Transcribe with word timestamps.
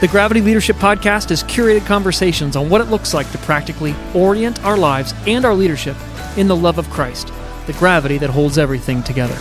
The 0.00 0.08
Gravity 0.08 0.40
Leadership 0.40 0.76
Podcast 0.76 1.30
is 1.30 1.44
curated 1.44 1.86
conversations 1.86 2.56
on 2.56 2.68
what 2.68 2.80
it 2.80 2.86
looks 2.86 3.14
like 3.14 3.30
to 3.30 3.38
practically 3.38 3.94
orient 4.12 4.62
our 4.64 4.76
lives 4.76 5.14
and 5.26 5.44
our 5.44 5.54
leadership 5.54 5.96
in 6.36 6.48
the 6.48 6.56
love 6.56 6.78
of 6.78 6.90
Christ, 6.90 7.32
the 7.66 7.74
gravity 7.74 8.18
that 8.18 8.28
holds 8.28 8.58
everything 8.58 9.04
together. 9.04 9.36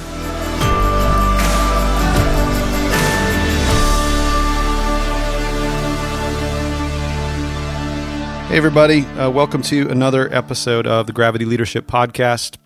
Hey, 8.48 8.58
everybody. 8.58 9.02
Uh, 9.18 9.32
welcome 9.32 9.64
to 9.64 9.90
another 9.90 10.32
episode 10.32 10.86
of 10.86 11.08
the 11.08 11.14
Gravity 11.14 11.46
Leadership 11.46 11.88
Podcast. 11.88 12.58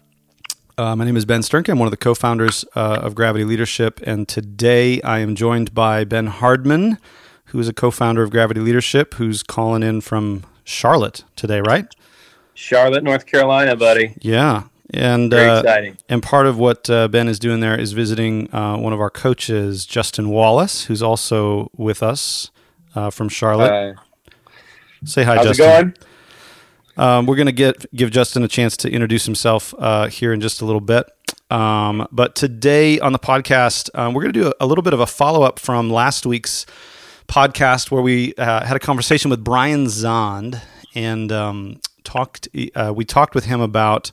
Uh, 0.78 0.94
my 0.98 1.06
name 1.06 1.16
is 1.16 1.24
Ben 1.24 1.40
Sternke. 1.40 1.70
I'm 1.70 1.80
one 1.80 1.88
of 1.88 1.92
the 1.92 1.98
co 1.98 2.14
founders 2.14 2.66
uh, 2.76 3.00
of 3.02 3.16
Gravity 3.16 3.46
Leadership. 3.46 4.02
And 4.04 4.28
today 4.28 5.02
I 5.04 5.20
am 5.20 5.34
joined 5.36 5.74
by 5.74 6.04
Ben 6.04 6.28
Hardman, 6.28 6.98
who 7.48 7.60
is 7.60 7.68
a 7.68 7.74
co 7.74 7.92
founder 7.92 8.24
of 8.24 8.32
Gravity 8.32 8.60
Leadership, 8.60 9.16
who's 9.16 9.44
calling 9.44 9.84
in 9.84 10.02
from 10.02 10.44
Charlotte 10.64 11.24
today, 11.36 11.62
right? 11.62 11.88
Charlotte, 12.54 13.04
North 13.04 13.26
Carolina, 13.26 13.76
buddy. 13.76 14.16
Yeah. 14.20 14.64
And, 14.94 15.34
uh, 15.34 15.92
and 16.08 16.24
part 16.24 16.48
of 16.48 16.58
what 16.58 16.90
uh, 16.90 17.10
Ben 17.10 17.28
is 17.28 17.40
doing 17.40 17.60
there 17.60 17.78
is 17.78 17.92
visiting 17.92 18.54
uh, 18.54 18.78
one 18.78 18.94
of 18.94 19.02
our 19.02 19.10
coaches, 19.10 19.86
Justin 19.86 20.30
Wallace, 20.30 20.86
who's 20.86 21.04
also 21.04 21.70
with 21.76 22.02
us 22.02 22.52
uh, 22.96 23.10
from 23.10 23.28
Charlotte. 23.28 23.98
Say 25.04 25.24
hi, 25.24 25.36
how's 25.36 25.58
Justin. 25.58 25.94
Um, 26.96 27.28
we're 27.28 27.36
going 27.36 27.48
to 27.48 27.52
get 27.52 27.86
give 27.94 28.10
Justin 28.12 28.44
a 28.44 28.48
chance 28.48 28.76
to 28.78 28.90
introduce 28.90 29.26
himself 29.26 29.74
uh, 29.78 30.08
here 30.08 30.34
in 30.34 30.42
just 30.42 30.62
a 30.62 30.66
little 30.66 30.82
bit. 30.82 31.06
Um, 31.52 32.08
but 32.12 32.34
today 32.34 33.00
on 33.00 33.14
the 33.14 33.20
podcast, 33.20 33.90
um, 33.94 34.14
we're 34.14 34.24
going 34.24 34.34
to 34.34 34.42
do 34.42 34.48
a, 34.48 34.54
a 34.62 34.66
little 34.66 34.82
bit 34.82 34.94
of 34.94 35.00
a 35.00 35.06
follow 35.06 35.44
up 35.44 35.60
from 35.60 35.90
last 35.90 36.26
week's 36.26 36.66
podcast 37.28 37.92
where 37.92 38.02
we 38.02 38.34
uh, 38.36 38.66
had 38.66 38.76
a 38.76 38.80
conversation 38.80 39.30
with 39.30 39.44
Brian 39.44 39.86
Zahnd 39.86 40.62
and 40.96 41.32
um, 41.32 41.80
talked. 42.04 42.48
Uh, 42.76 42.94
we 42.96 43.06
talked 43.06 43.36
with 43.36 43.46
him 43.46 43.62
about 43.62 44.12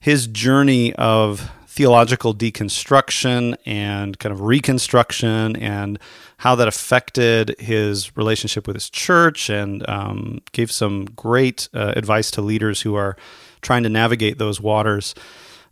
his 0.00 0.26
journey 0.26 0.92
of 0.94 1.50
theological 1.66 2.34
deconstruction 2.34 3.54
and 3.66 4.18
kind 4.18 4.32
of 4.32 4.40
reconstruction 4.40 5.54
and 5.56 5.98
how 6.38 6.54
that 6.54 6.66
affected 6.66 7.54
his 7.58 8.16
relationship 8.16 8.66
with 8.66 8.74
his 8.76 8.88
church 8.88 9.50
and 9.50 9.86
um, 9.88 10.40
gave 10.52 10.72
some 10.72 11.04
great 11.04 11.68
uh, 11.74 11.92
advice 11.94 12.30
to 12.30 12.40
leaders 12.40 12.80
who 12.80 12.94
are 12.94 13.14
trying 13.60 13.82
to 13.82 13.88
navigate 13.90 14.38
those 14.38 14.58
waters. 14.60 15.14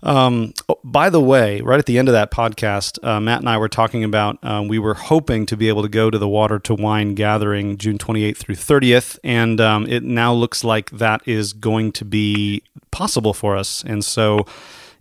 Um, 0.05 0.53
oh, 0.69 0.79
by 0.85 1.09
the 1.09 1.21
way, 1.21 1.63
right 1.63 1.79
at 1.79 1.87
the 1.87 1.99
end 1.99 2.09
of 2.09 2.13
that 2.13 2.31
podcast, 2.31 3.03
uh, 3.03 3.21
Matt 3.21 3.41
and 3.41 3.49
I 3.49 3.57
were 3.57 3.71
talking 3.71 4.05
about 4.05 4.39
um, 4.45 4.69
we 4.69 4.79
were 4.79 4.95
hoping 4.95 5.47
to 5.47 5.57
be 5.57 5.69
able 5.69 5.83
to 5.83 5.89
go 5.89 6.11
to 6.11 6.19
the 6.19 6.29
Water 6.29 6.59
to 6.61 6.75
Wine 6.75 7.15
gathering 7.15 7.79
June 7.79 7.97
28th 7.97 8.37
through 8.37 8.55
30th, 8.57 9.19
and 9.25 9.61
um, 9.63 9.87
it 9.87 10.03
now 10.03 10.35
looks 10.35 10.63
like 10.63 10.91
that 10.91 11.27
is 11.27 11.55
going 11.55 11.91
to 11.93 12.05
be 12.05 12.63
possible 12.91 13.33
for 13.33 13.57
us. 13.57 13.83
And 13.83 14.05
so, 14.05 14.45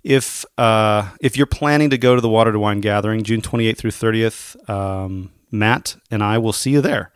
if 0.03 0.45
uh, 0.57 1.09
if 1.19 1.35
you're 1.35 1.45
planning 1.47 1.89
to 1.89 1.97
go 1.97 2.15
to 2.15 2.21
the 2.21 2.29
Water 2.29 2.53
to 2.53 2.59
Wine 2.59 2.79
gathering 2.79 3.23
June 3.23 3.41
28th 3.41 3.77
through 3.77 3.91
30th, 3.91 4.69
um, 4.69 5.31
Matt 5.51 5.97
and 6.09 6.23
I 6.23 6.37
will 6.37 6.53
see 6.53 6.71
you 6.71 6.81
there. 6.81 7.11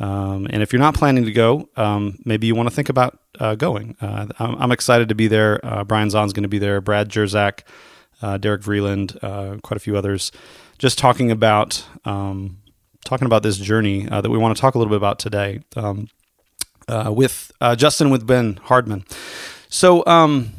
Um, 0.00 0.46
and 0.48 0.62
if 0.62 0.72
you're 0.72 0.80
not 0.80 0.94
planning 0.94 1.26
to 1.26 1.32
go, 1.32 1.68
um, 1.76 2.18
maybe 2.24 2.46
you 2.46 2.54
want 2.54 2.68
to 2.68 2.74
think 2.74 2.88
about 2.88 3.18
uh, 3.38 3.54
going. 3.54 3.96
Uh, 4.00 4.28
I'm, 4.38 4.56
I'm 4.56 4.72
excited 4.72 5.10
to 5.10 5.14
be 5.14 5.28
there. 5.28 5.64
Uh, 5.64 5.84
Brian 5.84 6.08
Zahnd's 6.08 6.32
going 6.32 6.42
to 6.42 6.48
be 6.48 6.58
there. 6.58 6.80
Brad 6.80 7.10
Jersak, 7.10 7.60
uh, 8.22 8.38
Derek 8.38 8.62
Vreeland, 8.62 9.22
uh, 9.22 9.58
quite 9.58 9.76
a 9.76 9.80
few 9.80 9.96
others, 9.96 10.32
just 10.78 10.96
talking 10.96 11.30
about 11.30 11.84
um, 12.06 12.58
talking 13.04 13.26
about 13.26 13.42
this 13.42 13.58
journey 13.58 14.08
uh, 14.08 14.22
that 14.22 14.30
we 14.30 14.38
want 14.38 14.56
to 14.56 14.60
talk 14.60 14.74
a 14.74 14.78
little 14.78 14.90
bit 14.90 14.96
about 14.96 15.18
today 15.18 15.60
um, 15.76 16.08
with 16.88 17.52
Justin 17.76 18.08
with 18.08 18.26
Ben 18.26 18.58
Hardman. 18.64 19.04
So, 19.68 20.04
um, 20.06 20.52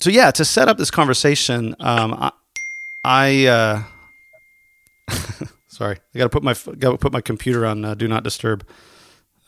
so 0.00 0.10
yeah, 0.10 0.32
to 0.32 0.44
set 0.44 0.68
up 0.68 0.78
this 0.78 0.90
conversation, 0.90 1.76
um, 1.78 2.14
I, 2.14 2.32
I 3.04 3.84
sorry, 5.80 5.96
I 6.14 6.18
got 6.18 6.24
to 6.24 6.28
put 6.28 6.42
my 6.42 6.52
got 6.78 6.90
to 6.92 6.98
put 6.98 7.10
my 7.10 7.22
computer 7.22 7.64
on 7.64 7.86
uh, 7.86 7.94
do 7.94 8.06
not 8.06 8.22
disturb. 8.22 8.66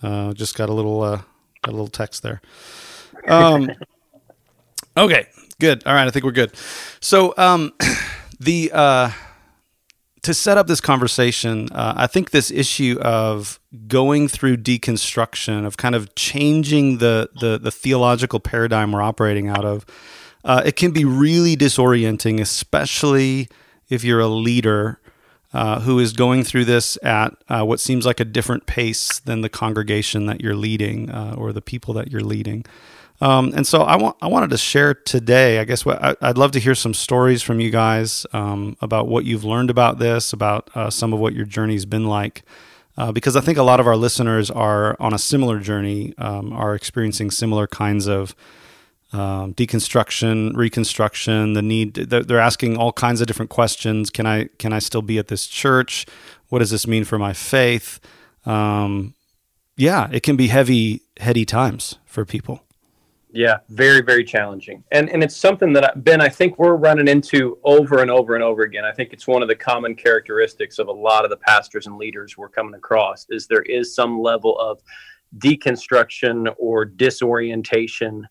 Uh, 0.03 0.33
just 0.33 0.57
got 0.57 0.71
a 0.71 0.73
little 0.73 1.03
uh, 1.03 1.21
got 1.63 1.73
a 1.73 1.73
little 1.73 1.89
text 1.89 2.23
there. 2.23 2.41
Um, 3.29 3.71
okay, 4.97 5.27
good. 5.61 5.87
All 5.87 5.93
right, 5.93 6.07
I 6.07 6.11
think 6.11 6.25
we're 6.25 6.33
good. 6.33 6.57
So 7.01 7.35
um, 7.37 7.75
the 8.41 8.71
uh, 8.73 9.11
to 10.23 10.33
set 10.33 10.57
up 10.57 10.69
this 10.69 10.81
conversation, 10.81 11.69
uh, 11.71 11.93
I 11.99 12.07
think 12.07 12.31
this 12.31 12.51
issue 12.51 12.99
of 13.03 13.61
going 13.87 14.27
through 14.29 14.57
deconstruction, 14.57 15.67
of 15.67 15.77
kind 15.77 15.95
of 15.95 16.15
changing 16.15 16.97
the 16.97 17.29
the, 17.39 17.59
the 17.59 17.71
theological 17.71 18.41
paradigm 18.41 18.93
we're 18.93 19.03
operating 19.03 19.49
out 19.49 19.67
of, 19.67 19.85
uh, 20.47 20.63
it 20.65 20.77
can 20.77 20.93
be 20.93 21.05
really 21.05 21.59
disorienting, 21.59 22.41
especially 22.41 23.49
if 23.91 24.03
you're 24.03 24.21
a 24.21 24.29
leader 24.29 24.99
uh, 25.53 25.81
who 25.81 25.99
is 25.99 26.13
going 26.13 26.45
through 26.45 26.65
this 26.65 26.97
at 27.03 27.35
uh, 27.49 27.65
what 27.65 27.81
seems 27.81 28.07
like 28.07 28.21
a 28.21 28.25
different 28.25 28.67
pace 28.67 29.19
than 29.21 29.43
the 29.43 29.49
congregation 29.49 30.27
that 30.27 30.41
you're 30.41 30.57
leading 30.57 31.11
uh, 31.11 31.35
or 31.37 31.53
the 31.53 31.63
people 31.63 31.95
that 31.95 32.11
you're 32.11 32.23
leading. 32.23 32.65
Um, 33.21 33.53
and 33.55 33.65
so 33.65 33.83
I 33.83 33.97
want 33.97 34.17
I 34.21 34.27
wanted 34.27 34.51
to 34.51 34.59
share 34.59 34.95
today. 34.95 35.61
I 35.61 35.65
guess 35.65 35.87
what 35.87 36.03
I, 36.03 36.17
I'd 36.21 36.39
love 36.39 36.51
to 36.53 36.59
hear 36.59 36.75
some 36.75 36.93
stories 36.93 37.41
from 37.41 37.61
you 37.61 37.71
guys 37.71 38.27
um, 38.33 38.77
about 38.81 39.07
what 39.07 39.25
you've 39.25 39.45
learned 39.45 39.71
about 39.71 40.01
this, 40.01 40.33
about 40.33 40.69
uh, 40.75 40.91
some 40.91 41.13
of 41.13 41.21
what 41.21 41.33
your 41.33 41.45
journey's 41.45 41.85
been 41.85 42.07
like, 42.07 42.43
uh, 42.97 43.13
because 43.13 43.37
I 43.37 43.41
think 43.41 43.59
a 43.59 43.63
lot 43.63 43.79
of 43.79 43.87
our 43.87 43.97
listeners 43.97 44.51
are 44.51 44.97
on 44.99 45.15
a 45.15 45.19
similar 45.19 45.61
journey, 45.61 46.15
um, 46.19 46.53
are 46.53 46.75
experiencing 46.75 47.31
similar 47.31 47.69
kinds 47.69 48.09
of 48.09 48.35
um, 49.13 49.55
deconstruction, 49.55 50.57
reconstruction, 50.57 51.53
the 51.53 51.63
need. 51.63 51.95
They're, 51.95 52.41
asking 52.41 52.77
all 52.77 52.93
kinds 52.93 53.21
of 53.21 53.27
different 53.27 53.51
questions. 53.51 54.11
Can 54.11 54.27
I 54.27 54.49
can 54.59 54.73
I 54.73 54.79
still 54.79 55.03
be 55.03 55.19
at 55.19 55.29
this 55.29 55.47
church? 55.47 56.07
What 56.49 56.61
does 56.61 56.71
this 56.71 56.87
mean 56.87 57.05
for 57.05 57.19
my 57.19 57.33
faith? 57.33 58.01
Um, 58.47 59.15
yeah, 59.77 60.09
it 60.13 60.23
can 60.23 60.37
be 60.37 60.49
heavy, 60.49 61.03
heady 61.19 61.45
times 61.45 61.99
for 62.05 62.25
people. 62.25 62.63
Yeah, 63.35 63.59
very, 63.71 64.03
very 64.03 64.25
challenging. 64.25 64.85
And 64.93 65.09
and 65.09 65.23
it's 65.23 65.37
something 65.37 65.73
that 65.75 66.05
Ben, 66.05 66.21
I 66.21 66.29
think 66.29 66.59
we're 66.59 66.77
running 66.77 67.09
into 67.09 67.59
over 67.65 68.03
and 68.03 68.11
over 68.11 68.35
and 68.35 68.45
over 68.45 68.63
again. 68.63 68.85
I 68.85 68.93
think 68.93 69.13
it's 69.13 69.27
one 69.27 69.43
of 69.43 69.49
the 69.49 69.55
common 69.55 69.95
characteristics 69.95 70.79
of 70.79 70.89
a 70.89 70.93
lot 70.93 71.25
of 71.25 71.31
the 71.31 71.39
pastors 71.39 71.87
and 71.87 71.97
leaders 71.97 72.37
we're 72.37 72.51
coming 72.51 72.75
across 72.75 73.27
is 73.31 73.47
there 73.47 73.63
is 73.63 73.95
some 73.95 74.21
level 74.21 74.59
of 74.59 74.83
deconstruction 75.39 76.55
or 76.59 76.85
disorientation 76.85 78.29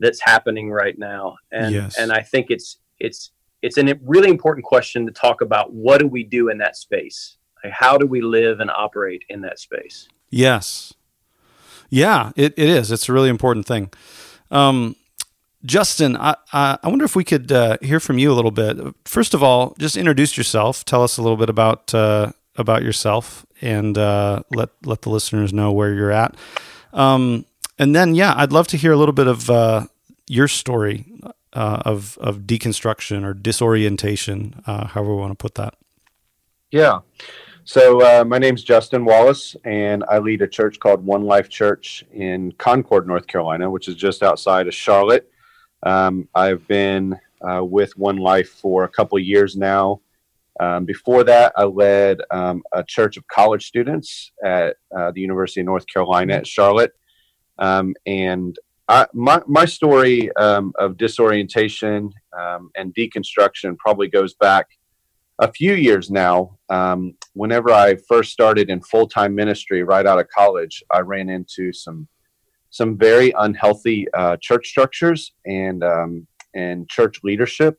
that's 0.00 0.20
happening 0.20 0.70
right 0.70 0.98
now. 0.98 1.36
And 1.52 1.74
Yes. 1.74 1.98
and 1.98 2.12
I 2.12 2.22
think 2.22 2.46
it's 2.50 2.78
it's 2.98 3.32
it's 3.62 3.76
a 3.78 3.98
really 4.04 4.30
important 4.30 4.64
question 4.64 5.06
to 5.06 5.12
talk 5.12 5.40
about 5.40 5.72
what 5.72 5.98
do 5.98 6.06
we 6.06 6.22
do 6.24 6.48
in 6.48 6.58
that 6.58 6.76
space? 6.76 7.36
Like, 7.64 7.72
how 7.72 7.98
do 7.98 8.06
we 8.06 8.20
live 8.20 8.60
and 8.60 8.70
operate 8.70 9.22
in 9.28 9.40
that 9.42 9.58
space? 9.58 10.08
Yes. 10.30 10.94
Yeah, 11.90 12.30
it, 12.36 12.54
it 12.56 12.68
is. 12.68 12.92
It's 12.92 13.08
a 13.08 13.12
really 13.12 13.30
important 13.30 13.66
thing. 13.66 13.90
Um, 14.50 14.94
Justin, 15.64 16.16
I, 16.16 16.36
I 16.52 16.78
I 16.82 16.88
wonder 16.88 17.04
if 17.04 17.16
we 17.16 17.24
could 17.24 17.50
uh, 17.50 17.78
hear 17.82 17.98
from 17.98 18.18
you 18.18 18.30
a 18.30 18.34
little 18.34 18.52
bit. 18.52 18.76
First 19.04 19.34
of 19.34 19.42
all, 19.42 19.74
just 19.78 19.96
introduce 19.96 20.36
yourself. 20.36 20.84
Tell 20.84 21.02
us 21.02 21.18
a 21.18 21.22
little 21.22 21.36
bit 21.36 21.50
about 21.50 21.92
uh, 21.92 22.30
about 22.56 22.82
yourself, 22.84 23.44
and 23.60 23.98
uh, 23.98 24.42
let 24.54 24.68
let 24.84 25.02
the 25.02 25.10
listeners 25.10 25.52
know 25.52 25.72
where 25.72 25.92
you're 25.92 26.12
at. 26.12 26.36
Um, 26.92 27.44
and 27.78 27.94
then, 27.94 28.14
yeah, 28.14 28.34
I'd 28.36 28.52
love 28.52 28.66
to 28.68 28.76
hear 28.76 28.92
a 28.92 28.96
little 28.96 29.14
bit 29.14 29.26
of 29.26 29.48
uh, 29.48 29.86
your 30.26 30.48
story 30.48 31.06
uh, 31.52 31.82
of 31.84 32.18
of 32.18 32.40
deconstruction 32.40 33.24
or 33.24 33.34
disorientation, 33.34 34.62
uh, 34.66 34.86
however 34.88 35.14
we 35.14 35.20
want 35.20 35.32
to 35.32 35.42
put 35.42 35.54
that. 35.54 35.74
Yeah. 36.70 37.00
So 37.64 38.00
uh, 38.00 38.24
my 38.24 38.38
name's 38.38 38.62
Justin 38.62 39.04
Wallace, 39.04 39.54
and 39.64 40.02
I 40.08 40.18
lead 40.18 40.40
a 40.40 40.48
church 40.48 40.80
called 40.80 41.04
One 41.04 41.24
Life 41.24 41.50
Church 41.50 42.02
in 42.12 42.52
Concord, 42.52 43.06
North 43.06 43.26
Carolina, 43.26 43.70
which 43.70 43.88
is 43.88 43.94
just 43.94 44.22
outside 44.22 44.66
of 44.66 44.74
Charlotte. 44.74 45.30
Um, 45.82 46.28
I've 46.34 46.66
been 46.66 47.18
uh, 47.42 47.62
with 47.62 47.96
One 47.98 48.16
Life 48.16 48.48
for 48.48 48.84
a 48.84 48.88
couple 48.88 49.18
years 49.18 49.54
now. 49.56 50.00
Um, 50.60 50.86
before 50.86 51.24
that, 51.24 51.52
I 51.56 51.64
led 51.64 52.20
um, 52.30 52.62
a 52.72 52.82
church 52.82 53.16
of 53.16 53.26
college 53.28 53.66
students 53.66 54.32
at 54.42 54.76
uh, 54.96 55.10
the 55.12 55.20
University 55.20 55.60
of 55.60 55.66
North 55.66 55.86
Carolina 55.86 56.34
at 56.34 56.46
Charlotte. 56.46 56.94
Um, 57.58 57.94
and 58.06 58.56
I, 58.88 59.06
my, 59.12 59.42
my 59.46 59.64
story 59.64 60.34
um, 60.36 60.72
of 60.78 60.96
disorientation 60.96 62.10
um, 62.38 62.70
and 62.76 62.94
deconstruction 62.94 63.76
probably 63.76 64.08
goes 64.08 64.34
back 64.34 64.66
a 65.38 65.52
few 65.52 65.74
years 65.74 66.10
now. 66.10 66.58
Um, 66.68 67.14
whenever 67.34 67.70
I 67.70 67.96
first 68.08 68.32
started 68.32 68.70
in 68.70 68.80
full 68.80 69.06
time 69.06 69.34
ministry 69.34 69.82
right 69.82 70.06
out 70.06 70.18
of 70.18 70.28
college, 70.28 70.82
I 70.92 71.00
ran 71.00 71.28
into 71.28 71.72
some 71.72 72.08
some 72.70 72.98
very 72.98 73.32
unhealthy 73.38 74.06
uh, 74.12 74.36
church 74.40 74.68
structures 74.68 75.32
and 75.46 75.82
um, 75.84 76.26
and 76.54 76.88
church 76.88 77.20
leadership. 77.22 77.78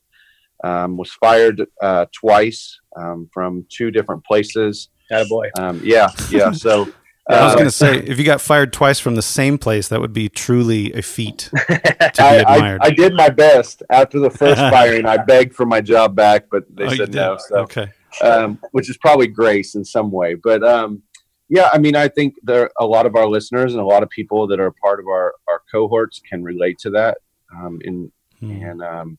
Um, 0.61 0.97
was 0.97 1.11
fired 1.13 1.65
uh, 1.81 2.05
twice 2.11 2.81
um, 2.97 3.29
from 3.33 3.65
two 3.69 3.91
different 3.91 4.25
places. 4.25 4.89
Attaboy. 5.09 5.49
Um, 5.57 5.79
yeah, 5.85 6.09
yeah. 6.29 6.51
So 6.51 6.91
I 7.29 7.43
was 7.45 7.53
uh, 7.53 7.55
going 7.55 7.67
to 7.67 7.71
say, 7.71 7.97
if 7.97 8.17
you 8.17 8.25
got 8.25 8.41
fired 8.41 8.73
twice 8.73 8.99
from 8.99 9.15
the 9.15 9.21
same 9.21 9.57
place, 9.57 9.87
that 9.89 10.01
would 10.01 10.13
be 10.13 10.29
truly 10.29 10.91
a 10.93 11.01
feat 11.01 11.49
to 11.53 11.65
be 11.69 12.19
I, 12.19 12.37
I, 12.37 12.55
admired. 12.55 12.81
I 12.83 12.89
did 12.89 13.13
my 13.13 13.29
best 13.29 13.83
after 13.89 14.19
the 14.19 14.29
first 14.31 14.59
firing. 14.73 15.05
I 15.05 15.17
begged 15.17 15.53
for 15.55 15.65
my 15.65 15.79
job 15.81 16.15
back, 16.15 16.45
but 16.51 16.63
they 16.73 16.85
Oh, 16.85 16.95
said 16.95 17.13
no. 17.13 17.37
So 17.39 17.57
okay. 17.59 17.87
um, 18.23 18.59
which 18.71 18.89
is 18.89 18.97
probably 18.97 19.27
grace 19.27 19.75
in 19.75 19.85
some 19.85 20.09
way. 20.11 20.33
But 20.35 20.63
um, 20.63 21.03
yeah, 21.49 21.69
I 21.71 21.77
mean, 21.77 21.95
I 21.95 22.07
think 22.07 22.35
there 22.43 22.71
a 22.79 22.85
lot 22.85 23.05
of 23.05 23.15
our 23.15 23.27
listeners 23.27 23.73
and 23.73 23.81
a 23.81 23.85
lot 23.85 24.01
of 24.03 24.09
people 24.09 24.47
that 24.47 24.59
are 24.59 24.71
part 24.71 24.99
of 24.99 25.07
our 25.07 25.33
our 25.47 25.61
cohorts 25.71 26.19
can 26.27 26.43
relate 26.43 26.79
to 26.79 26.89
that. 26.91 27.19
Um, 27.55 27.79
in 27.81 28.11
Hmm. 28.39 28.51
and 28.51 28.81
um, 28.81 29.17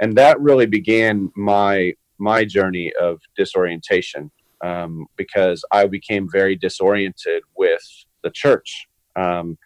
and 0.00 0.16
that 0.18 0.40
really 0.40 0.66
began 0.66 1.30
my 1.36 1.94
my 2.18 2.44
journey 2.44 2.92
of 3.00 3.20
disorientation 3.36 4.30
um, 4.62 5.06
because 5.16 5.64
I 5.72 5.86
became 5.86 6.28
very 6.30 6.56
disoriented 6.56 7.42
with 7.56 7.82
the 8.22 8.30
church, 8.30 8.86
um, 9.16 9.58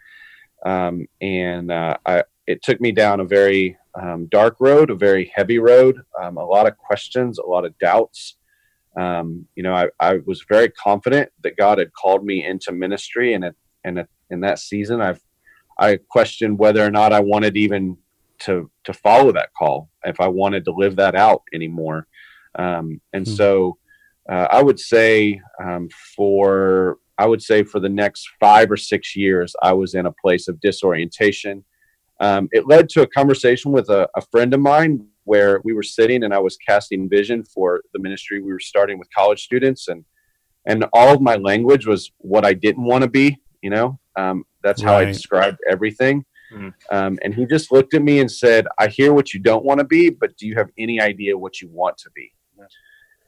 um, 0.64 1.06
and 1.20 1.70
uh, 1.70 1.96
I 2.06 2.24
it 2.46 2.62
took 2.62 2.80
me 2.80 2.92
down 2.92 3.20
a 3.20 3.24
very 3.24 3.76
um, 4.00 4.26
dark 4.30 4.56
road, 4.60 4.90
a 4.90 4.94
very 4.94 5.30
heavy 5.34 5.58
road, 5.58 6.00
um, 6.20 6.36
a 6.36 6.44
lot 6.44 6.66
of 6.66 6.76
questions, 6.76 7.38
a 7.38 7.46
lot 7.46 7.64
of 7.64 7.76
doubts. 7.78 8.36
Um, 8.96 9.46
you 9.54 9.62
know, 9.62 9.74
I, 9.74 9.88
I 10.00 10.18
was 10.26 10.44
very 10.48 10.68
confident 10.70 11.30
that 11.42 11.56
God 11.56 11.78
had 11.78 11.92
called 11.92 12.24
me 12.24 12.44
into 12.44 12.72
ministry, 12.72 13.34
and 13.34 13.44
it, 13.44 13.56
and 13.84 13.98
it, 14.00 14.08
in 14.30 14.40
that 14.40 14.58
season, 14.58 15.00
I've 15.00 15.20
I 15.78 15.98
questioned 16.08 16.58
whether 16.58 16.84
or 16.84 16.90
not 16.90 17.12
I 17.12 17.20
wanted 17.20 17.56
even 17.56 17.96
to 18.40 18.70
to 18.84 18.92
follow 18.92 19.32
that 19.32 19.50
call, 19.56 19.88
if 20.04 20.20
I 20.20 20.28
wanted 20.28 20.64
to 20.66 20.72
live 20.72 20.96
that 20.96 21.14
out 21.14 21.42
anymore. 21.54 22.06
Um, 22.58 23.00
and 23.12 23.26
Hmm. 23.26 23.34
so, 23.34 23.78
uh, 24.28 24.48
I 24.50 24.62
would 24.62 24.78
say 24.78 25.40
um, 25.62 25.88
for 26.16 26.98
I 27.18 27.26
would 27.26 27.42
say 27.42 27.62
for 27.62 27.78
the 27.78 27.88
next 27.88 28.28
five 28.40 28.70
or 28.70 28.76
six 28.76 29.14
years, 29.14 29.54
I 29.62 29.72
was 29.72 29.94
in 29.94 30.06
a 30.06 30.12
place 30.12 30.48
of 30.48 30.60
disorientation. 30.60 31.64
Um, 32.20 32.48
it 32.52 32.66
led 32.66 32.88
to 32.90 33.02
a 33.02 33.06
conversation 33.06 33.72
with 33.72 33.88
a, 33.90 34.08
a 34.16 34.22
friend 34.22 34.54
of 34.54 34.60
mine 34.60 35.06
where 35.24 35.60
we 35.64 35.72
were 35.72 35.82
sitting 35.82 36.24
and 36.24 36.34
I 36.34 36.38
was 36.38 36.56
casting 36.56 37.08
vision 37.08 37.44
for 37.44 37.82
the 37.92 38.00
ministry 38.00 38.40
we 38.40 38.52
were 38.52 38.60
starting 38.60 38.98
with 38.98 39.08
college 39.16 39.42
students 39.42 39.88
and 39.88 40.04
and 40.64 40.84
all 40.92 41.12
of 41.12 41.20
my 41.20 41.36
language 41.36 41.86
was 41.86 42.12
what 42.18 42.44
I 42.44 42.52
didn't 42.52 42.84
want 42.84 43.02
to 43.02 43.10
be. 43.10 43.38
You 43.62 43.70
know, 43.70 43.98
um, 44.16 44.44
that's 44.62 44.80
how 44.80 44.94
I 44.96 45.04
described 45.04 45.58
everything. 45.68 46.24
Mhm. 46.52 46.74
Um, 46.90 47.18
and 47.22 47.34
he 47.34 47.46
just 47.46 47.72
looked 47.72 47.94
at 47.94 48.02
me 48.02 48.20
and 48.20 48.30
said, 48.30 48.66
"I 48.78 48.88
hear 48.88 49.12
what 49.12 49.32
you 49.32 49.40
don't 49.40 49.64
want 49.64 49.78
to 49.78 49.84
be, 49.84 50.10
but 50.10 50.36
do 50.36 50.46
you 50.46 50.54
have 50.56 50.70
any 50.78 51.00
idea 51.00 51.36
what 51.36 51.60
you 51.60 51.68
want 51.68 51.98
to 51.98 52.10
be?" 52.10 52.32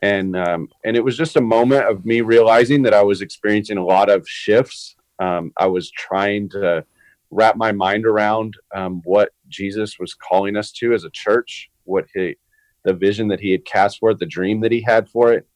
And 0.04 0.36
um, 0.36 0.68
and 0.84 0.96
it 0.98 1.04
was 1.08 1.16
just 1.16 1.36
a 1.36 1.40
moment 1.40 1.84
of 1.90 2.04
me 2.04 2.20
realizing 2.20 2.82
that 2.82 2.92
I 2.92 3.02
was 3.02 3.22
experiencing 3.22 3.78
a 3.78 3.84
lot 3.84 4.10
of 4.10 4.28
shifts. 4.28 4.96
Um, 5.18 5.52
I 5.56 5.66
was 5.66 5.90
trying 5.90 6.50
to 6.50 6.84
wrap 7.30 7.56
my 7.56 7.72
mind 7.72 8.04
around 8.04 8.50
um, 8.74 9.00
what 9.04 9.30
Jesus 9.48 9.98
was 9.98 10.12
calling 10.12 10.56
us 10.56 10.72
to 10.72 10.92
as 10.92 11.04
a 11.04 11.10
church, 11.10 11.70
what 11.84 12.04
he, 12.12 12.36
the 12.84 12.92
vision 12.92 13.28
that 13.28 13.40
he 13.40 13.50
had 13.52 13.64
cast 13.64 13.98
for 13.98 14.10
it, 14.10 14.18
the 14.18 14.26
dream 14.26 14.60
that 14.60 14.72
he 14.72 14.82
had 14.82 15.08
for 15.08 15.32
it. 15.32 15.46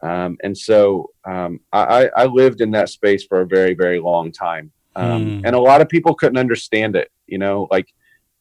Um, 0.00 0.38
and 0.42 0.56
so 0.56 1.10
um, 1.24 1.60
I, 1.72 2.08
I 2.16 2.24
lived 2.24 2.60
in 2.60 2.70
that 2.72 2.88
space 2.88 3.24
for 3.24 3.42
a 3.42 3.46
very, 3.46 3.74
very 3.74 4.00
long 4.00 4.32
time. 4.32 4.72
Um, 4.96 5.22
Hmm. 5.22 5.46
And 5.46 5.54
a 5.54 5.60
lot 5.60 5.80
of 5.82 5.88
people 5.88 6.14
couldn't 6.14 6.38
understand 6.38 6.96
it. 6.96 7.10
You 7.26 7.38
know, 7.38 7.68
like 7.70 7.88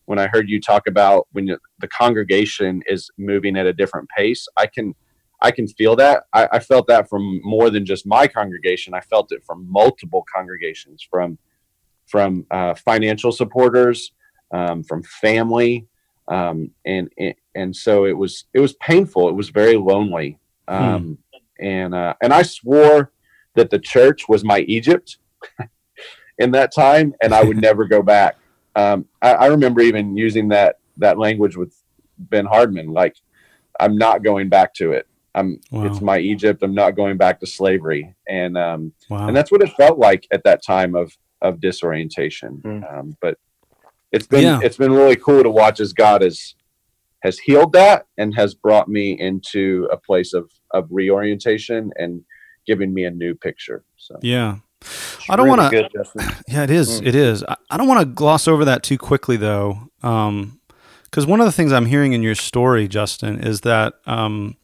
when 0.05 0.19
I 0.19 0.27
heard 0.27 0.49
you 0.49 0.59
talk 0.59 0.87
about 0.87 1.27
when 1.33 1.47
you, 1.47 1.57
the 1.79 1.87
congregation 1.87 2.83
is 2.87 3.09
moving 3.17 3.57
at 3.57 3.67
a 3.67 3.73
different 3.73 4.09
pace, 4.17 4.47
I 4.57 4.67
can 4.67 4.95
I 5.41 5.51
can 5.51 5.67
feel 5.67 5.95
that. 5.95 6.23
I, 6.33 6.47
I 6.53 6.59
felt 6.59 6.87
that 6.87 7.09
from 7.09 7.41
more 7.43 7.69
than 7.69 7.85
just 7.85 8.05
my 8.05 8.27
congregation. 8.27 8.93
I 8.93 9.01
felt 9.01 9.31
it 9.31 9.43
from 9.43 9.69
multiple 9.69 10.25
congregations, 10.33 11.05
from 11.09 11.37
from 12.07 12.45
uh, 12.51 12.75
financial 12.75 13.31
supporters, 13.31 14.11
um, 14.53 14.83
from 14.83 15.01
family, 15.03 15.87
um, 16.27 16.71
and, 16.85 17.09
and 17.17 17.33
and 17.55 17.75
so 17.75 18.05
it 18.05 18.17
was 18.17 18.45
it 18.53 18.59
was 18.59 18.73
painful. 18.73 19.29
It 19.29 19.35
was 19.35 19.49
very 19.49 19.77
lonely, 19.77 20.37
um, 20.67 21.17
and 21.59 21.95
uh, 21.95 22.13
and 22.21 22.33
I 22.33 22.43
swore 22.43 23.11
that 23.55 23.69
the 23.69 23.79
church 23.79 24.29
was 24.29 24.43
my 24.43 24.59
Egypt 24.61 25.17
in 26.37 26.51
that 26.51 26.73
time, 26.73 27.13
and 27.23 27.33
I 27.33 27.43
would 27.43 27.57
never 27.61 27.85
go 27.85 28.01
back. 28.01 28.37
Um, 28.75 29.05
I, 29.21 29.33
I 29.33 29.45
remember 29.47 29.81
even 29.81 30.15
using 30.15 30.49
that 30.49 30.77
that 30.97 31.17
language 31.17 31.57
with 31.57 31.73
Ben 32.17 32.45
Hardman, 32.45 32.93
like 32.93 33.15
I'm 33.79 33.97
not 33.97 34.23
going 34.23 34.49
back 34.49 34.73
to 34.75 34.91
it. 34.91 35.07
I'm 35.35 35.59
Wow. 35.71 35.85
it's 35.85 36.01
my 36.01 36.19
Egypt. 36.19 36.61
I'm 36.63 36.75
not 36.75 36.95
going 36.95 37.17
back 37.17 37.39
to 37.39 37.47
slavery, 37.47 38.13
and 38.27 38.57
um, 38.57 38.93
Wow. 39.09 39.27
and 39.27 39.35
that's 39.35 39.51
what 39.51 39.61
it 39.61 39.71
felt 39.73 39.97
like 39.99 40.27
at 40.31 40.43
that 40.43 40.63
time 40.63 40.95
of 40.95 41.11
of 41.41 41.59
disorientation. 41.59 42.61
Mm. 42.63 42.93
Um, 42.99 43.17
but 43.21 43.37
it's 44.11 44.27
been 44.27 44.43
Yeah. 44.43 44.59
it's 44.63 44.77
been 44.77 44.91
really 44.91 45.15
cool 45.15 45.43
to 45.43 45.49
watch 45.49 45.79
as 45.79 45.93
God 45.93 46.21
has 46.21 46.55
has 47.23 47.39
healed 47.39 47.73
that 47.73 48.07
and 48.17 48.33
has 48.35 48.53
brought 48.55 48.87
me 48.89 49.11
into 49.19 49.87
a 49.91 49.97
place 49.97 50.33
of 50.33 50.51
of 50.71 50.87
reorientation 50.89 51.91
and 51.97 52.23
giving 52.67 52.93
me 52.93 53.05
a 53.05 53.11
new 53.11 53.33
picture. 53.35 53.83
So 53.97 54.17
yeah. 54.21 54.57
I 55.29 55.35
don't 55.35 55.45
Really 55.45 55.59
want 55.59 55.71
to. 56.15 56.41
Yeah, 56.47 56.63
it 56.63 56.71
is. 56.71 57.01
Mm. 57.01 57.07
It 57.07 57.15
is. 57.15 57.43
I, 57.43 57.55
I 57.69 57.77
don't 57.77 57.87
want 57.87 57.99
to 57.99 58.05
gloss 58.05 58.47
over 58.47 58.65
that 58.65 58.81
too 58.83 58.97
quickly, 58.97 59.37
though, 59.37 59.89
Um 60.03 60.57
because 61.05 61.25
one 61.27 61.41
of 61.41 61.45
the 61.45 61.51
things 61.51 61.73
I'm 61.73 61.87
hearing 61.87 62.13
in 62.13 62.23
your 62.23 62.35
story, 62.35 62.87
Justin, 62.87 63.43
is 63.43 63.61
that 63.61 63.95
um, 64.05 64.55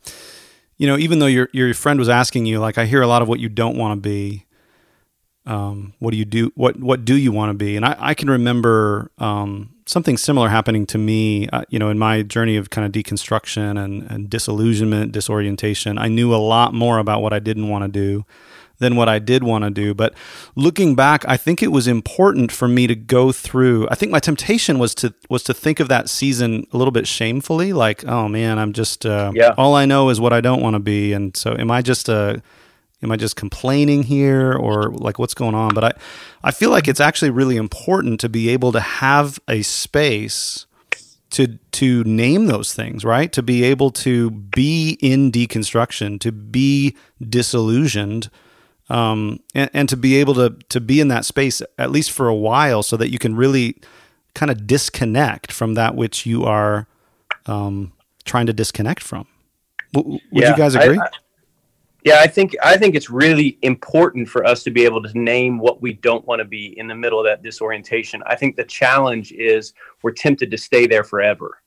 you 0.77 0.87
know, 0.87 0.97
even 0.97 1.19
though 1.19 1.27
your 1.27 1.49
your 1.51 1.73
friend 1.73 1.99
was 1.99 2.09
asking 2.09 2.45
you, 2.45 2.59
like, 2.59 2.77
I 2.77 2.85
hear 2.85 3.01
a 3.01 3.07
lot 3.07 3.21
of 3.21 3.27
what 3.27 3.39
you 3.39 3.49
don't 3.49 3.77
want 3.77 3.97
to 3.97 4.01
be. 4.01 4.45
Um, 5.45 5.93
what 5.99 6.11
do 6.11 6.17
you 6.17 6.25
do? 6.25 6.51
What 6.55 6.79
what 6.79 7.05
do 7.05 7.15
you 7.15 7.31
want 7.31 7.51
to 7.51 7.53
be? 7.53 7.75
And 7.77 7.85
I, 7.85 7.95
I 7.97 8.13
can 8.13 8.29
remember 8.29 9.11
um, 9.17 9.73
something 9.85 10.17
similar 10.17 10.49
happening 10.49 10.85
to 10.87 10.97
me. 10.97 11.47
Uh, 11.49 11.63
you 11.69 11.79
know, 11.79 11.89
in 11.89 11.97
my 11.97 12.21
journey 12.21 12.57
of 12.57 12.69
kind 12.69 12.85
of 12.85 12.91
deconstruction 12.91 13.81
and, 13.81 14.03
and 14.03 14.29
disillusionment, 14.29 15.13
disorientation. 15.13 15.97
I 15.97 16.09
knew 16.09 16.35
a 16.35 16.37
lot 16.37 16.73
more 16.73 16.99
about 16.99 17.21
what 17.21 17.33
I 17.33 17.39
didn't 17.39 17.69
want 17.69 17.83
to 17.83 17.87
do 17.87 18.25
than 18.79 18.95
what 18.95 19.09
I 19.09 19.19
did 19.19 19.43
want 19.43 19.63
to 19.63 19.69
do. 19.69 19.93
But 19.93 20.13
looking 20.55 20.95
back, 20.95 21.25
I 21.27 21.35
think 21.37 21.63
it 21.63 21.71
was 21.71 21.87
important 21.87 22.51
for 22.51 22.67
me 22.67 22.87
to 22.87 22.95
go 22.95 23.31
through. 23.31 23.87
I 23.89 23.95
think 23.95 24.11
my 24.11 24.19
temptation 24.19 24.77
was 24.79 24.93
to 24.95 25.13
was 25.29 25.43
to 25.43 25.53
think 25.53 25.79
of 25.79 25.87
that 25.89 26.09
season 26.09 26.65
a 26.71 26.77
little 26.77 26.91
bit 26.91 27.07
shamefully, 27.07 27.73
like, 27.73 28.05
oh 28.05 28.27
man, 28.27 28.59
I'm 28.59 28.73
just 28.73 29.05
uh, 29.05 29.31
Yeah. 29.33 29.53
all 29.57 29.75
I 29.75 29.85
know 29.85 30.09
is 30.09 30.19
what 30.19 30.33
I 30.33 30.41
don't 30.41 30.61
want 30.61 30.75
to 30.75 30.79
be, 30.79 31.13
and 31.13 31.35
so 31.35 31.55
am 31.57 31.71
I 31.71 31.81
just 31.81 32.07
a 32.09 32.41
am 33.03 33.11
I 33.11 33.15
just 33.15 33.35
complaining 33.35 34.03
here 34.03 34.53
or 34.53 34.89
like 34.91 35.19
what's 35.19 35.33
going 35.35 35.55
on? 35.55 35.73
But 35.73 35.83
I 35.83 35.91
I 36.43 36.51
feel 36.51 36.69
like 36.69 36.87
it's 36.87 36.99
actually 36.99 37.31
really 37.31 37.57
important 37.57 38.19
to 38.21 38.29
be 38.29 38.49
able 38.49 38.71
to 38.71 38.79
have 38.79 39.39
a 39.47 39.61
space 39.63 40.65
to 41.29 41.57
to 41.73 42.03
name 42.05 42.45
those 42.47 42.73
things, 42.73 43.03
right? 43.03 43.31
To 43.33 43.43
be 43.43 43.63
able 43.65 43.91
to 43.91 44.31
be 44.31 44.97
in 45.01 45.31
deconstruction, 45.31 46.19
to 46.21 46.31
be 46.31 46.95
disillusioned, 47.51 48.29
um, 48.89 49.39
and, 49.53 49.69
and 49.73 49.89
to 49.89 49.97
be 49.97 50.15
able 50.17 50.33
to 50.35 50.55
to 50.69 50.79
be 50.79 50.99
in 50.99 51.07
that 51.09 51.25
space 51.25 51.61
at 51.77 51.91
least 51.91 52.11
for 52.11 52.27
a 52.27 52.35
while, 52.35 52.83
so 52.83 52.97
that 52.97 53.11
you 53.11 53.19
can 53.19 53.35
really 53.35 53.75
kind 54.33 54.51
of 54.51 54.67
disconnect 54.67 55.51
from 55.51 55.73
that 55.73 55.95
which 55.95 56.25
you 56.25 56.43
are 56.45 56.87
um, 57.47 57.91
trying 58.25 58.45
to 58.45 58.53
disconnect 58.53 59.01
from. 59.03 59.25
W- 59.93 60.19
would 60.31 60.43
Yeah, 60.43 60.51
you 60.51 60.57
guys 60.57 60.75
I- 60.75 60.83
agree? 60.83 60.99
I- 60.99 61.09
yeah, 62.05 62.19
I 62.21 62.27
think 62.27 62.55
I 62.63 62.77
think 62.77 62.95
it's 62.95 63.09
really 63.09 63.57
important 63.63 64.29
for 64.29 64.45
us 64.45 64.63
to 64.63 64.71
be 64.71 64.85
able 64.85 65.03
to 65.03 65.19
name 65.19 65.59
what 65.59 65.81
we 65.81 65.93
don't 65.93 66.25
want 66.25 66.39
to 66.39 66.45
be 66.45 66.73
in 66.77 66.87
the 66.87 66.95
middle 66.95 67.19
of 67.19 67.25
that 67.25 67.43
disorientation. 67.43 68.21
I 68.27 68.35
think 68.35 68.55
the 68.55 68.63
challenge 68.63 69.33
is 69.33 69.73
we're 70.03 70.11
tempted 70.13 70.49
to 70.51 70.57
stay 70.57 70.87
there 70.87 71.03
forever. 71.03 71.61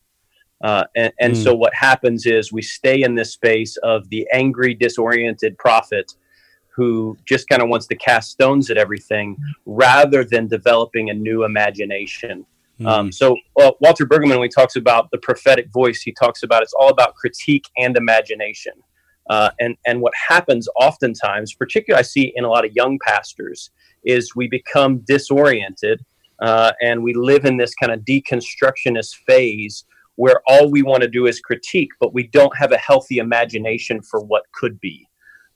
Uh, 0.63 0.85
and 0.95 1.13
and 1.21 1.35
Mm. 1.35 1.43
so 1.43 1.55
what 1.55 1.75
happens 1.75 2.25
is 2.25 2.53
we 2.53 2.63
stay 2.63 3.03
in 3.03 3.15
this 3.17 3.33
space 3.33 3.77
of 3.79 4.09
the 4.09 4.27
angry, 4.33 4.73
disoriented 4.73 5.59
prophet 5.59 6.15
who 6.75 7.17
just 7.27 7.49
kind 7.49 7.63
of 7.63 7.69
wants 7.69 7.87
to 7.89 7.97
cast 7.97 8.31
stones 8.31 8.71
at 8.71 8.77
everything 8.77 9.37
rather 9.67 10.25
than 10.25 10.47
developing 10.47 11.11
a 11.11 11.15
new 11.15 11.45
imagination. 11.45 12.47
Hmm. 12.79 12.87
Um, 12.87 13.13
so 13.13 13.37
uh, 13.61 13.73
Walter 13.81 14.07
Brueggemann, 14.07 14.39
when 14.39 14.43
he 14.43 14.49
talks 14.49 14.77
about 14.77 15.11
the 15.11 15.19
prophetic 15.19 15.71
voice, 15.73 16.01
he 16.01 16.13
talks 16.13 16.43
about 16.43 16.63
it's 16.63 16.75
all 16.79 16.89
about 16.89 17.15
critique 17.15 17.67
and 17.77 17.97
imagination. 17.97 18.73
Uh, 19.29 19.51
and 19.61 19.77
and 19.87 20.01
what 20.01 20.13
happens 20.29 20.69
oftentimes, 20.81 21.55
particularly 21.55 22.01
I 22.01 22.03
see 22.03 22.33
in 22.35 22.45
a 22.45 22.49
lot 22.49 22.65
of 22.65 22.73
young 22.73 22.99
pastors, 23.07 23.71
is 24.05 24.35
we 24.35 24.49
become 24.49 24.99
disoriented 25.01 26.05
uh, 26.41 26.73
and 26.81 27.03
we 27.03 27.15
live 27.15 27.45
in 27.45 27.57
this 27.57 27.75
kind 27.75 27.93
of 27.93 28.01
deconstructionist 28.01 29.17
phase 29.27 29.85
where 30.17 30.41
all 30.47 30.71
we 30.71 30.83
want 30.83 31.03
to 31.03 31.09
do 31.09 31.27
is 31.27 31.41
critique, 31.41 31.91
but 31.99 32.13
we 32.13 32.27
don't 32.27 32.57
have 32.57 32.73
a 32.73 32.77
healthy 32.77 33.19
imagination 33.19 34.03
for 34.03 34.21
what 34.21 34.45
could 34.53 34.81
be. 34.81 35.07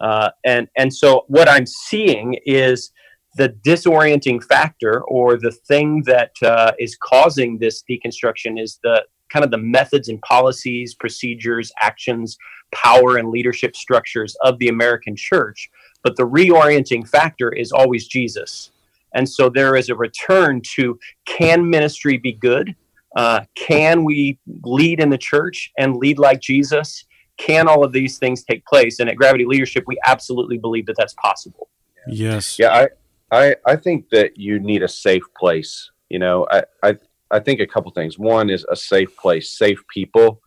Uh, 0.01 0.31
and 0.45 0.69
and 0.77 0.93
so 0.93 1.25
what 1.29 1.49
I'm 1.49 1.67
seeing 1.67 2.37
is 2.45 2.91
the 3.37 3.51
disorienting 3.67 4.43
factor 4.43 5.03
or 5.05 5.37
the 5.37 5.51
thing 5.51 6.03
that 6.07 6.33
uh, 6.43 6.73
is 6.79 6.97
causing 7.03 7.59
this 7.59 7.83
deconstruction 7.89 8.61
is 8.61 8.79
the 8.83 9.05
kind 9.31 9.45
of 9.45 9.51
the 9.51 9.59
methods 9.59 10.09
and 10.09 10.21
policies, 10.23 10.95
procedures, 10.95 11.73
actions, 11.81 12.37
power, 12.73 13.19
and 13.19 13.31
leadership 13.31 13.75
structures 13.75 14.37
of 14.43 14.59
the 14.59 14.69
American 14.69 15.17
church. 15.17 15.69
But 16.03 16.17
the 16.17 16.27
reorienting 16.27 17.09
factor 17.09 17.51
is 17.53 17.73
always 17.73 18.07
Jesus. 18.07 18.71
And 19.15 19.29
so 19.29 19.49
there 19.49 19.77
is 19.77 19.89
a 19.89 19.95
return 19.95 20.61
to 20.77 20.99
can 21.27 21.69
ministry 21.69 22.19
be 22.19 22.33
good? 22.33 22.75
Uh, 23.17 23.41
can 23.55 24.05
we 24.05 24.39
lead 24.65 25.01
in 25.01 25.09
the 25.09 25.19
church 25.19 25.73
and 25.79 25.97
lead 25.97 26.19
like 26.19 26.41
Jesus? 26.41 27.05
Can 27.37 27.69
all 27.69 27.85
of 27.85 27.93
these 27.93 28.19
things 28.19 28.45
take 28.45 28.65
place? 28.67 29.01
And 29.01 29.09
at 29.09 29.17
Gravity 29.17 29.45
Leadership, 29.45 29.85
we 29.87 29.99
absolutely 30.07 30.59
believe 30.59 30.87
that 30.87 30.97
that's 30.97 31.15
possible. 31.15 31.69
yes. 32.09 32.59
Yeah, 32.59 32.73
I, 32.73 32.89
I, 33.31 33.57
I 33.67 33.77
think 33.77 34.09
that 34.11 34.39
you 34.39 34.59
need 34.61 34.83
a 34.83 34.89
safe 34.89 35.25
place. 35.37 35.91
You 36.09 36.19
know, 36.19 36.47
I, 36.51 36.63
I, 36.83 36.97
I 37.31 37.41
think 37.41 37.61
a 37.61 37.67
couple 37.67 37.91
things. 37.91 38.19
One 38.19 38.51
is 38.51 38.65
a 38.71 38.77
safe 38.77 39.17
place, 39.17 39.51
safe 39.59 39.81
people 39.93 40.41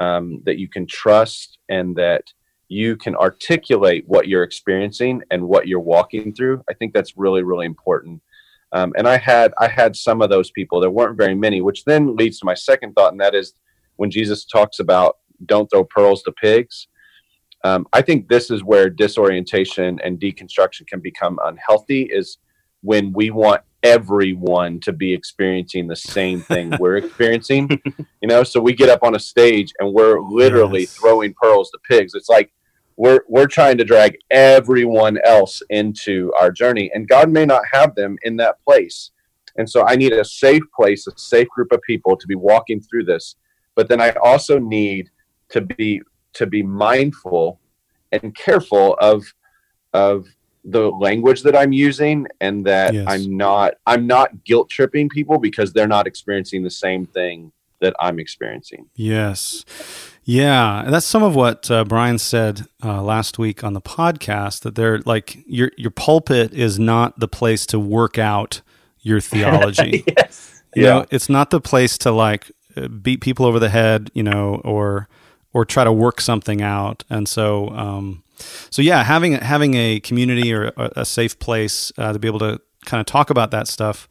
um, 0.00 0.42
that 0.44 0.58
you 0.58 0.68
can 0.68 0.86
trust, 0.86 1.58
and 1.68 1.94
that 1.96 2.24
you 2.68 2.96
can 2.96 3.14
articulate 3.14 4.04
what 4.08 4.26
you're 4.26 4.42
experiencing 4.42 5.22
and 5.30 5.46
what 5.46 5.68
you're 5.68 5.80
walking 5.80 6.34
through. 6.34 6.64
I 6.68 6.74
think 6.74 6.92
that's 6.92 7.16
really, 7.16 7.42
really 7.42 7.66
important. 7.66 8.20
Um, 8.72 8.92
and 8.96 9.06
I 9.06 9.18
had, 9.18 9.52
I 9.58 9.68
had 9.68 9.94
some 9.94 10.20
of 10.20 10.30
those 10.30 10.50
people. 10.50 10.80
There 10.80 10.90
weren't 10.90 11.16
very 11.16 11.36
many, 11.36 11.60
which 11.60 11.84
then 11.84 12.16
leads 12.16 12.40
to 12.40 12.46
my 12.46 12.54
second 12.54 12.94
thought, 12.94 13.12
and 13.12 13.20
that 13.20 13.34
is 13.34 13.54
when 13.96 14.10
Jesus 14.10 14.44
talks 14.44 14.80
about 14.80 15.18
don't 15.46 15.68
throw 15.68 15.84
pearls 15.84 16.22
to 16.24 16.32
pigs. 16.32 16.88
Um, 17.64 17.86
I 17.92 18.02
think 18.02 18.28
this 18.28 18.50
is 18.50 18.62
where 18.62 18.90
disorientation 18.90 19.98
and 20.04 20.20
deconstruction 20.20 20.86
can 20.86 21.00
become 21.00 21.38
unhealthy 21.44 22.02
is 22.02 22.38
when 22.82 23.12
we 23.12 23.30
want 23.30 23.62
everyone 23.82 24.80
to 24.80 24.92
be 24.92 25.14
experiencing 25.14 25.86
the 25.86 25.96
same 25.96 26.42
thing 26.42 26.70
we're 26.78 26.96
experiencing. 26.96 27.70
You 28.20 28.28
know, 28.28 28.42
so 28.44 28.60
we 28.60 28.74
get 28.74 28.90
up 28.90 29.02
on 29.02 29.14
a 29.14 29.18
stage 29.18 29.72
and 29.78 29.94
we're 29.94 30.20
literally 30.20 30.82
Yes. 30.82 30.94
throwing 31.00 31.34
pearls 31.40 31.70
to 31.70 31.78
pigs. 31.88 32.14
It's 32.14 32.28
like 32.28 32.52
we're 32.96 33.20
we're 33.28 33.46
trying 33.46 33.78
to 33.78 33.84
drag 33.84 34.18
everyone 34.30 35.18
else 35.24 35.62
into 35.70 36.32
our 36.38 36.50
journey, 36.52 36.90
and 36.94 37.08
God 37.08 37.30
may 37.30 37.44
not 37.44 37.62
have 37.72 37.94
them 37.94 38.16
in 38.22 38.36
that 38.36 38.62
place. 38.62 39.10
And 39.56 39.68
so 39.68 39.86
I 39.86 39.96
need 39.96 40.12
a 40.12 40.24
safe 40.24 40.62
place, 40.78 41.06
a 41.06 41.12
safe 41.16 41.48
group 41.48 41.72
of 41.72 41.80
people 41.82 42.16
to 42.16 42.26
be 42.26 42.34
walking 42.34 42.80
through 42.80 43.04
this. 43.04 43.36
But 43.76 43.88
then 43.88 44.00
I 44.00 44.10
also 44.22 44.58
need 44.58 45.10
to 45.50 45.60
be 45.60 46.00
to 46.34 46.46
be 46.46 46.62
mindful 46.62 47.60
and 48.12 48.34
careful 48.34 48.94
of 49.00 49.24
of 49.92 50.26
the 50.64 50.90
language 50.90 51.42
that 51.42 51.54
I'm 51.54 51.72
using 51.72 52.26
and 52.40 52.64
that 52.66 52.94
Yes. 52.94 53.06
I'm 53.08 53.36
not 53.36 53.74
I'm 53.86 54.06
not 54.06 54.44
guilt 54.44 54.70
tripping 54.70 55.08
people 55.08 55.38
because 55.38 55.72
they're 55.72 55.86
not 55.88 56.06
experiencing 56.06 56.62
the 56.62 56.70
same 56.70 57.06
thing 57.06 57.52
that 57.80 57.94
I'm 58.00 58.18
experiencing. 58.18 58.86
Yes. 58.94 59.64
Yeah, 60.26 60.84
that's 60.88 61.04
some 61.04 61.22
of 61.22 61.34
what 61.34 61.70
uh, 61.70 61.84
Brian 61.84 62.18
said 62.18 62.66
uh, 62.82 63.02
last 63.02 63.38
week 63.38 63.62
on 63.62 63.74
the 63.74 63.80
podcast. 63.82 64.62
That 64.62 64.74
they're 64.74 65.00
like 65.00 65.36
your 65.46 65.70
your 65.76 65.90
pulpit 65.90 66.54
is 66.54 66.78
not 66.78 67.20
the 67.20 67.28
place 67.28 67.66
to 67.66 67.78
work 67.78 68.16
out 68.18 68.62
your 69.02 69.20
theology. 69.30 70.02
yes. 70.16 70.62
You 70.74 70.84
Yeah. 70.84 70.88
know, 71.00 71.06
it's 71.10 71.28
not 71.28 71.50
the 71.50 71.60
place 71.60 71.98
to 71.98 72.10
like 72.10 72.50
uh, 72.74 72.88
beat 72.88 73.20
people 73.20 73.44
over 73.44 73.58
the 73.58 73.68
head, 73.68 74.10
you 74.14 74.22
know, 74.22 74.62
or 74.64 75.08
or 75.54 75.64
try 75.64 75.84
to 75.84 75.92
work 75.92 76.20
something 76.20 76.60
out. 76.60 77.04
And 77.08 77.26
so, 77.26 77.68
um, 77.70 78.22
so 78.68 78.82
yeah, 78.82 79.02
having 79.04 79.32
having 79.32 79.74
a 79.74 80.00
community 80.00 80.52
or 80.52 80.72
a, 80.76 80.90
a 80.96 81.04
safe 81.06 81.38
place 81.38 81.92
uh, 81.96 82.12
to 82.12 82.18
be 82.18 82.28
able 82.28 82.40
to 82.40 82.60
kind 82.84 83.00
of 83.00 83.06
talk 83.06 83.30
about 83.30 83.50
that 83.52 83.68
stuff 83.68 84.08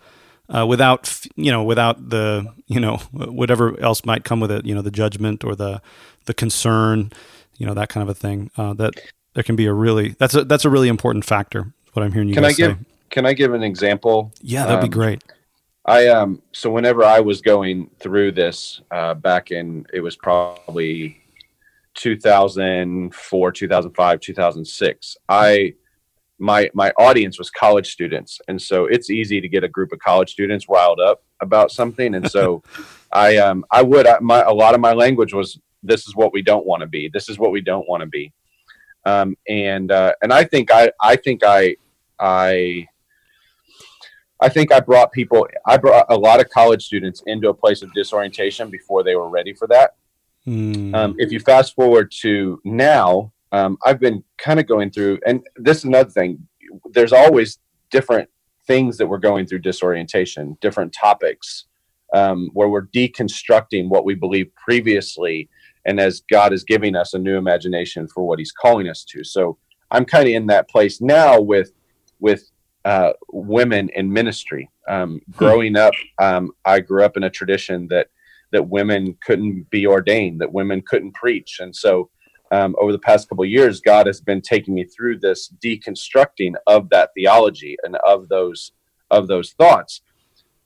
uh, 0.49 0.65
without 0.67 1.21
you 1.35 1.51
know 1.51 1.63
without 1.63 2.09
the 2.09 2.51
you 2.67 2.79
know 2.79 2.97
whatever 3.11 3.79
else 3.79 4.05
might 4.05 4.23
come 4.23 4.39
with 4.39 4.51
it, 4.51 4.65
you 4.65 4.73
know, 4.73 4.81
the 4.81 4.91
judgment 4.91 5.43
or 5.43 5.55
the 5.55 5.81
the 6.25 6.33
concern, 6.33 7.11
you 7.57 7.65
know, 7.65 7.73
that 7.73 7.89
kind 7.89 8.01
of 8.01 8.09
a 8.09 8.17
thing. 8.17 8.49
Uh, 8.57 8.73
that 8.73 8.93
there 9.33 9.43
can 9.43 9.55
be 9.55 9.65
a 9.65 9.73
really 9.73 10.15
that's 10.19 10.35
a 10.35 10.43
that's 10.45 10.65
a 10.65 10.69
really 10.69 10.87
important 10.87 11.25
factor. 11.25 11.73
What 11.93 12.03
I'm 12.03 12.11
hearing 12.11 12.29
you 12.29 12.33
Can 12.33 12.45
I 12.45 12.53
give 12.53 12.77
say. 12.77 12.85
can 13.09 13.25
I 13.25 13.33
give 13.33 13.53
an 13.53 13.63
example? 13.63 14.31
Yeah, 14.41 14.65
that'd 14.65 14.81
be 14.81 14.85
um, 14.85 14.91
great. 14.91 15.23
I 15.85 16.07
um 16.07 16.41
so 16.53 16.71
whenever 16.71 17.03
I 17.03 17.19
was 17.19 17.41
going 17.41 17.89
through 17.99 18.31
this 18.31 18.81
uh, 18.91 19.13
back 19.15 19.51
in 19.51 19.85
it 19.93 19.99
was 19.99 20.15
probably 20.15 21.22
2004, 21.95 23.51
2005, 23.51 24.19
2006. 24.19 25.17
I 25.29 25.73
my 26.39 26.69
my 26.73 26.91
audience 26.97 27.37
was 27.37 27.49
college 27.49 27.91
students, 27.91 28.41
and 28.47 28.61
so 28.61 28.85
it's 28.85 29.09
easy 29.09 29.39
to 29.39 29.47
get 29.47 29.63
a 29.63 29.67
group 29.67 29.91
of 29.91 29.99
college 29.99 30.31
students 30.31 30.67
riled 30.67 30.99
up 30.99 31.23
about 31.41 31.71
something. 31.71 32.15
And 32.15 32.29
so 32.29 32.63
I 33.11 33.37
um 33.37 33.65
I 33.71 33.81
would 33.81 34.07
I, 34.07 34.19
my 34.19 34.41
a 34.41 34.53
lot 34.53 34.75
of 34.75 34.81
my 34.81 34.93
language 34.93 35.33
was 35.33 35.59
this 35.83 36.07
is 36.07 36.15
what 36.15 36.33
we 36.33 36.41
don't 36.41 36.65
want 36.65 36.81
to 36.81 36.87
be. 36.87 37.09
This 37.13 37.29
is 37.29 37.37
what 37.37 37.51
we 37.51 37.61
don't 37.61 37.87
want 37.87 38.01
to 38.01 38.07
be. 38.07 38.33
Um 39.05 39.35
and 39.47 39.91
uh, 39.91 40.13
and 40.21 40.33
I 40.33 40.43
think 40.43 40.71
I 40.71 40.91
I 41.01 41.15
think 41.15 41.41
I 41.45 41.75
I 42.19 42.87
I 44.43 44.49
think 44.49 44.73
I 44.73 44.81
brought 44.81 45.13
people, 45.13 45.47
I 45.65 45.77
brought 45.77 46.05
a 46.09 46.17
lot 46.17 46.41
of 46.41 46.49
college 46.49 46.83
students 46.83 47.23
into 47.27 47.47
a 47.47 47.53
place 47.53 47.81
of 47.81 47.93
disorientation 47.93 48.69
before 48.69 49.01
they 49.01 49.15
were 49.15 49.29
ready 49.29 49.53
for 49.53 49.67
that. 49.69 49.95
Mm. 50.47 50.93
Um, 50.93 51.15
if 51.17 51.31
you 51.31 51.39
fast 51.39 51.75
forward 51.75 52.11
to 52.21 52.59
now, 52.63 53.31
um, 53.51 53.77
I've 53.85 53.99
been 53.99 54.23
kind 54.37 54.59
of 54.59 54.67
going 54.67 54.91
through, 54.91 55.19
and 55.25 55.45
this 55.55 55.77
is 55.79 55.83
another 55.85 56.09
thing. 56.09 56.47
There's 56.91 57.13
always 57.13 57.59
different 57.91 58.29
things 58.65 58.97
that 58.97 59.07
we're 59.07 59.19
going 59.19 59.45
through 59.45 59.59
disorientation, 59.59 60.57
different 60.61 60.93
topics 60.93 61.65
um, 62.13 62.49
where 62.53 62.69
we're 62.69 62.87
deconstructing 62.87 63.89
what 63.89 64.05
we 64.05 64.15
believed 64.15 64.51
previously, 64.55 65.49
and 65.85 65.99
as 65.99 66.23
God 66.31 66.53
is 66.53 66.63
giving 66.63 66.95
us 66.95 67.13
a 67.13 67.19
new 67.19 67.37
imagination 67.37 68.07
for 68.07 68.25
what 68.25 68.39
He's 68.39 68.51
calling 68.51 68.87
us 68.87 69.03
to. 69.05 69.23
So 69.23 69.57
I'm 69.91 70.05
kind 70.05 70.27
of 70.27 70.33
in 70.33 70.47
that 70.47 70.69
place 70.69 71.01
now 71.01 71.39
with 71.39 71.71
with 72.19 72.49
uh, 72.85 73.13
women 73.31 73.89
in 73.95 74.11
ministry. 74.11 74.69
Um, 74.87 75.21
growing 75.31 75.77
up, 75.77 75.93
um, 76.21 76.51
I 76.65 76.79
grew 76.79 77.03
up 77.03 77.15
in 77.15 77.23
a 77.23 77.29
tradition 77.29 77.87
that 77.89 78.07
that 78.53 78.69
women 78.69 79.17
couldn't 79.25 79.69
be 79.69 79.85
ordained, 79.85 80.39
that 80.39 80.53
women 80.53 80.81
couldn't 80.87 81.13
preach, 81.13 81.57
and 81.59 81.75
so 81.75 82.09
um, 82.53 82.75
over 82.79 82.91
the 82.91 82.99
past 82.99 83.27
couple 83.27 83.45
years, 83.45 83.81
God 83.81 84.05
has 84.05 84.21
been 84.21 84.39
taking 84.39 84.75
me 84.75 84.83
through 84.83 85.17
this 85.17 85.51
deconstructing 85.63 86.53
of 86.67 86.87
that 86.89 87.09
theology 87.15 87.77
and 87.83 87.95
of 88.05 88.29
those 88.29 88.73
of 89.09 89.27
those 89.27 89.53
thoughts. 89.53 90.01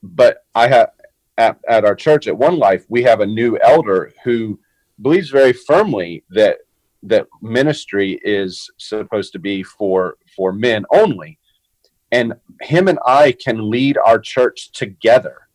But 0.03 0.43
I 0.53 0.67
have 0.67 0.89
at, 1.37 1.59
at 1.69 1.85
our 1.85 1.95
church 1.95 2.27
at 2.27 2.37
One 2.37 2.57
Life, 2.57 2.85
we 2.89 3.03
have 3.03 3.21
a 3.21 3.25
new 3.25 3.57
elder 3.59 4.11
who 4.25 4.59
believes 5.01 5.29
very 5.29 5.53
firmly 5.53 6.25
that 6.31 6.57
that 7.03 7.27
ministry 7.41 8.19
is 8.23 8.69
supposed 8.77 9.31
to 9.31 9.39
be 9.39 9.63
for 9.63 10.17
for 10.35 10.51
men 10.51 10.83
only. 10.91 11.39
And 12.11 12.33
him 12.61 12.89
and 12.89 12.99
I 13.05 13.31
can 13.31 13.69
lead 13.69 13.97
our 13.97 14.19
church 14.19 14.71
together 14.73 15.46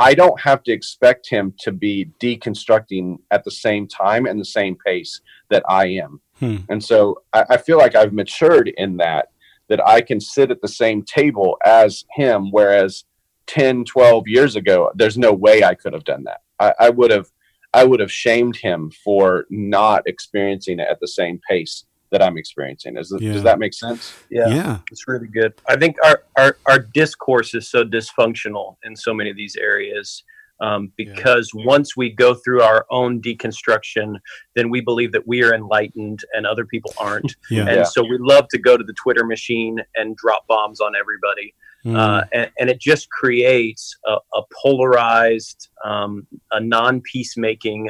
I 0.00 0.14
don't 0.14 0.40
have 0.40 0.62
to 0.62 0.72
expect 0.72 1.28
him 1.28 1.52
to 1.60 1.72
be 1.72 2.10
deconstructing 2.20 3.18
at 3.30 3.44
the 3.44 3.50
same 3.50 3.86
time 3.86 4.24
and 4.24 4.40
the 4.40 4.46
same 4.46 4.76
pace 4.84 5.20
that 5.50 5.62
I 5.68 5.88
am. 5.88 6.22
Hmm. 6.38 6.56
And 6.70 6.82
so 6.82 7.22
I, 7.34 7.44
I, 7.50 7.56
feel 7.58 7.76
like 7.76 7.94
I've 7.94 8.14
matured 8.14 8.72
in 8.78 8.96
that, 8.96 9.28
that 9.68 9.86
I 9.86 10.00
can 10.00 10.18
sit 10.18 10.50
at 10.50 10.62
the 10.62 10.68
same 10.68 11.02
table 11.02 11.58
as 11.66 12.06
him, 12.14 12.50
whereas 12.50 13.04
10, 13.46 13.84
12 13.84 14.26
years 14.26 14.56
ago, 14.56 14.90
there's 14.94 15.18
no 15.18 15.34
way 15.34 15.62
I 15.64 15.74
could 15.74 15.92
have 15.92 16.04
done 16.04 16.24
that. 16.24 16.40
I, 16.58 16.72
I 16.86 16.90
would 16.90 17.10
have 17.10 17.30
I 17.72 17.84
would 17.84 18.00
have 18.00 18.10
shamed 18.10 18.56
him 18.56 18.90
for 19.04 19.46
not 19.48 20.02
experiencing 20.06 20.80
it 20.80 20.88
at 20.90 20.98
the 20.98 21.06
same 21.06 21.40
pace 21.48 21.84
that 22.10 22.22
I'm 22.22 22.36
experiencing. 22.36 22.96
Is, 22.96 23.14
yeah. 23.18 23.32
Does 23.32 23.42
that 23.42 23.58
make 23.58 23.74
sense? 23.74 24.14
Yeah, 24.30 24.48
yeah, 24.48 24.78
it's 24.90 25.06
really 25.06 25.28
good. 25.28 25.54
I 25.68 25.76
think 25.76 25.96
our, 26.04 26.22
our, 26.36 26.56
our 26.66 26.78
discourse 26.78 27.54
is 27.54 27.68
so 27.68 27.84
dysfunctional 27.84 28.76
in 28.84 28.96
so 28.96 29.14
many 29.14 29.30
of 29.30 29.36
these 29.36 29.56
areas 29.56 30.24
um, 30.60 30.92
because 30.96 31.50
yeah. 31.54 31.64
once 31.64 31.96
we 31.96 32.10
go 32.10 32.34
through 32.34 32.62
our 32.62 32.86
own 32.90 33.20
deconstruction, 33.20 34.16
then 34.54 34.70
we 34.70 34.80
believe 34.80 35.12
that 35.12 35.26
we 35.26 35.42
are 35.42 35.54
enlightened 35.54 36.20
and 36.34 36.46
other 36.46 36.66
people 36.66 36.92
aren't. 36.98 37.34
yeah. 37.50 37.66
And 37.66 37.76
yeah. 37.76 37.84
so 37.84 38.02
we 38.02 38.18
love 38.18 38.46
to 38.48 38.58
go 38.58 38.76
to 38.76 38.84
the 38.84 38.92
Twitter 38.92 39.24
machine 39.24 39.80
and 39.96 40.16
drop 40.16 40.46
bombs 40.46 40.80
on 40.80 40.92
everybody. 40.94 41.54
Mm. 41.84 41.96
Uh, 41.96 42.24
and, 42.32 42.50
and, 42.58 42.68
it 42.68 42.78
just 42.78 43.08
creates 43.08 43.96
a, 44.06 44.16
a 44.34 44.42
polarized, 44.62 45.68
um, 45.82 46.26
a 46.52 46.60
non 46.60 47.00
peacemaking, 47.00 47.88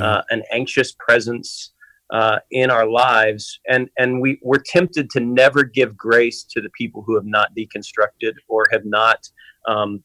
uh, 0.00 0.22
an 0.30 0.44
anxious 0.52 0.94
presence 1.00 1.72
uh, 2.12 2.38
in 2.50 2.70
our 2.70 2.86
lives, 2.86 3.58
and 3.68 3.88
and 3.98 4.20
we 4.20 4.38
we're 4.42 4.62
tempted 4.64 5.08
to 5.10 5.20
never 5.20 5.64
give 5.64 5.96
grace 5.96 6.44
to 6.44 6.60
the 6.60 6.70
people 6.70 7.02
who 7.02 7.14
have 7.14 7.24
not 7.24 7.48
deconstructed 7.56 8.34
or 8.48 8.66
have 8.70 8.84
not 8.84 9.26
um, 9.66 10.04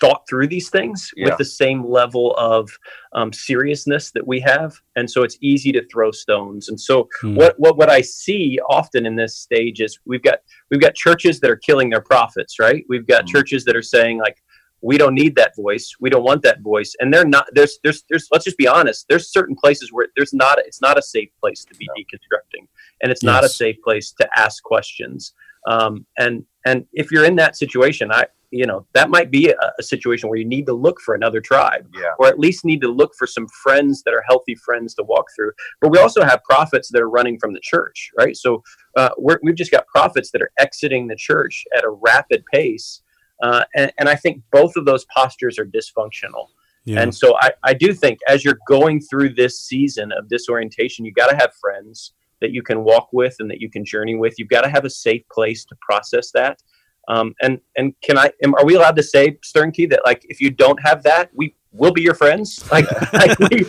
thought 0.00 0.22
through 0.28 0.46
these 0.46 0.70
things 0.70 1.10
yeah. 1.16 1.26
with 1.26 1.38
the 1.38 1.44
same 1.44 1.84
level 1.84 2.34
of 2.36 2.70
um, 3.14 3.32
seriousness 3.32 4.12
that 4.12 4.24
we 4.24 4.38
have, 4.40 4.74
and 4.94 5.10
so 5.10 5.24
it's 5.24 5.36
easy 5.40 5.72
to 5.72 5.84
throw 5.88 6.12
stones. 6.12 6.68
And 6.68 6.80
so 6.80 7.08
hmm. 7.20 7.34
what 7.34 7.58
what 7.58 7.76
what 7.76 7.90
I 7.90 8.00
see 8.00 8.60
often 8.70 9.04
in 9.04 9.16
this 9.16 9.36
stage 9.36 9.80
is 9.80 9.98
we've 10.06 10.22
got 10.22 10.38
we've 10.70 10.80
got 10.80 10.94
churches 10.94 11.40
that 11.40 11.50
are 11.50 11.56
killing 11.56 11.90
their 11.90 12.00
prophets, 12.00 12.60
right? 12.60 12.84
We've 12.88 13.06
got 13.06 13.22
hmm. 13.22 13.32
churches 13.32 13.64
that 13.64 13.74
are 13.74 13.82
saying 13.82 14.18
like 14.18 14.40
we 14.84 14.98
don't 14.98 15.14
need 15.14 15.34
that 15.36 15.56
voice. 15.56 15.94
We 15.98 16.10
don't 16.10 16.24
want 16.24 16.42
that 16.42 16.60
voice. 16.60 16.94
And 17.00 17.12
they're 17.12 17.24
not 17.24 17.46
there's 17.52 17.78
there's 17.82 18.04
there's 18.10 18.28
let's 18.30 18.44
just 18.44 18.58
be 18.58 18.68
honest. 18.68 19.06
There's 19.08 19.32
certain 19.32 19.56
places 19.56 19.90
where 19.92 20.08
there's 20.14 20.34
not 20.34 20.58
it's 20.58 20.82
not 20.82 20.98
a 20.98 21.02
safe 21.02 21.30
place 21.40 21.64
to 21.64 21.74
be 21.74 21.88
no. 21.88 21.94
deconstructing. 21.94 22.66
And 23.02 23.10
it's 23.10 23.22
yes. 23.22 23.26
not 23.26 23.44
a 23.44 23.48
safe 23.48 23.76
place 23.82 24.12
to 24.20 24.28
ask 24.36 24.62
questions. 24.62 25.32
Um, 25.66 26.04
and 26.18 26.44
and 26.66 26.84
if 26.92 27.10
you're 27.10 27.24
in 27.24 27.36
that 27.36 27.56
situation 27.56 28.12
i 28.12 28.26
you 28.50 28.66
know 28.66 28.86
that 28.92 29.08
might 29.08 29.30
be 29.30 29.48
a, 29.48 29.72
a, 29.78 29.82
situation 29.82 30.28
where 30.28 30.38
you 30.38 30.44
need 30.44 30.66
to 30.66 30.74
look 30.74 31.00
for 31.00 31.14
another 31.14 31.40
tribe 31.40 31.88
yeah. 31.94 32.12
or 32.18 32.28
at 32.28 32.38
least 32.38 32.64
need 32.64 32.82
to 32.82 32.88
look 32.88 33.12
for 33.18 33.26
some 33.26 33.48
friends 33.48 34.02
that 34.02 34.12
are 34.14 34.22
healthy 34.28 34.54
friends 34.54 34.94
to 34.94 35.02
walk 35.02 35.26
through. 35.34 35.50
But 35.80 35.90
we 35.90 35.98
also 35.98 36.22
have 36.22 36.44
prophets 36.44 36.90
that 36.92 37.00
are 37.00 37.08
running 37.08 37.38
from 37.38 37.54
the 37.54 37.60
church 37.60 38.10
right? 38.18 38.36
So 38.36 38.62
uh, 38.96 39.08
we 39.18 39.34
have 39.46 39.56
just 39.56 39.72
got 39.72 39.86
prophets 39.86 40.30
that 40.32 40.42
are 40.42 40.52
exiting 40.58 41.08
the 41.08 41.16
church 41.16 41.64
at 41.76 41.84
a 41.84 41.90
rapid 41.90 42.44
pace 42.52 43.00
uh, 43.42 43.64
and, 43.74 43.92
and, 43.98 44.08
I 44.08 44.14
think 44.14 44.42
both 44.52 44.76
of 44.76 44.84
those 44.84 45.04
postures 45.14 45.58
are 45.58 45.66
dysfunctional. 45.66 46.48
Yeah. 46.84 47.00
And 47.00 47.14
so 47.14 47.36
I, 47.40 47.52
I 47.62 47.74
do 47.74 47.92
think 47.92 48.18
as 48.28 48.44
you're 48.44 48.58
going 48.68 49.00
through 49.00 49.30
this 49.34 49.60
season 49.60 50.12
of 50.12 50.28
disorientation, 50.28 51.04
you 51.04 51.12
got 51.12 51.30
to 51.30 51.36
have 51.36 51.52
friends 51.60 52.12
that 52.40 52.52
you 52.52 52.62
can 52.62 52.84
walk 52.84 53.08
with 53.12 53.36
and 53.40 53.50
that 53.50 53.60
you 53.60 53.70
can 53.70 53.84
journey 53.84 54.14
with. 54.14 54.34
You've 54.38 54.48
got 54.48 54.62
to 54.62 54.68
have 54.68 54.84
a 54.84 54.90
safe 54.90 55.22
place 55.32 55.64
to 55.64 55.76
process 55.80 56.30
that. 56.32 56.62
Um, 57.08 57.34
and 57.42 57.60
and 57.76 57.94
can 58.02 58.16
I? 58.16 58.30
Am, 58.42 58.54
are 58.54 58.64
we 58.64 58.76
allowed 58.76 58.96
to 58.96 59.02
say 59.02 59.38
Sternke 59.44 59.90
that 59.90 60.00
like 60.04 60.24
if 60.28 60.40
you 60.40 60.50
don't 60.50 60.80
have 60.82 61.02
that, 61.02 61.30
we 61.34 61.54
we'll 61.74 61.92
be 61.92 62.02
your 62.02 62.14
friends. 62.14 62.64
Like, 62.74 62.90
like 63.12 63.38
we, 63.38 63.64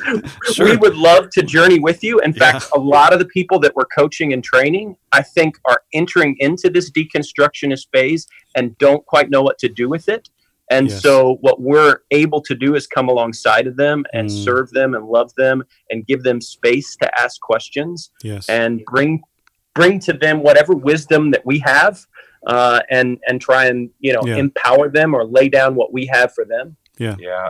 sure. 0.52 0.66
we 0.66 0.78
would 0.78 0.96
love 0.96 1.30
to 1.32 1.44
journey 1.44 1.78
with 1.78 2.04
you. 2.04 2.20
In 2.22 2.32
yeah. 2.32 2.52
fact, 2.54 2.72
a 2.74 2.80
lot 2.80 3.14
of 3.14 3.20
the 3.20 3.26
people 3.26 3.60
that 3.60 3.76
we're 3.76 3.86
coaching 3.86 4.34
and 4.34 4.44
training, 4.44 4.96
I 5.12 5.22
think, 5.22 5.58
are 5.66 5.82
entering 5.94 6.36
into 6.40 6.72
this 6.72 6.90
deconstructionist 6.90 7.88
phase 7.94 8.26
and 8.56 8.76
don't 8.80 9.06
quite 9.06 9.30
know 9.30 9.44
what 9.44 9.60
to 9.60 9.70
do 9.70 9.90
with 9.90 10.10
it. 10.10 10.30
And 10.72 10.90
yes. 10.90 11.04
so, 11.04 11.38
what 11.42 11.62
we're 11.62 12.00
able 12.10 12.42
to 12.42 12.56
do 12.56 12.74
is 12.74 12.88
come 12.88 13.10
alongside 13.10 13.68
of 13.68 13.76
them 13.76 14.06
and 14.14 14.28
mm. 14.28 14.44
serve 14.44 14.72
them 14.72 14.96
and 14.96 15.06
love 15.06 15.32
them 15.36 15.64
and 15.92 16.08
give 16.08 16.24
them 16.24 16.42
space 16.42 16.96
to 16.98 17.20
ask 17.20 17.40
questions 17.42 18.10
yes. 18.24 18.50
and 18.50 18.84
bring 18.86 19.22
bring 19.76 20.00
to 20.00 20.14
them 20.14 20.42
whatever 20.42 20.74
wisdom 20.74 21.30
that 21.30 21.46
we 21.46 21.60
have 21.60 22.04
uh, 22.48 22.80
and 22.90 23.20
and 23.28 23.40
try 23.40 23.66
and 23.66 23.92
you 24.00 24.14
know 24.14 24.22
yeah. 24.26 24.38
empower 24.38 24.90
them 24.90 25.14
or 25.14 25.26
lay 25.26 25.48
down 25.48 25.76
what 25.76 25.94
we 25.94 26.08
have 26.08 26.34
for 26.34 26.46
them. 26.46 26.76
Yeah, 26.98 27.16
yeah 27.20 27.50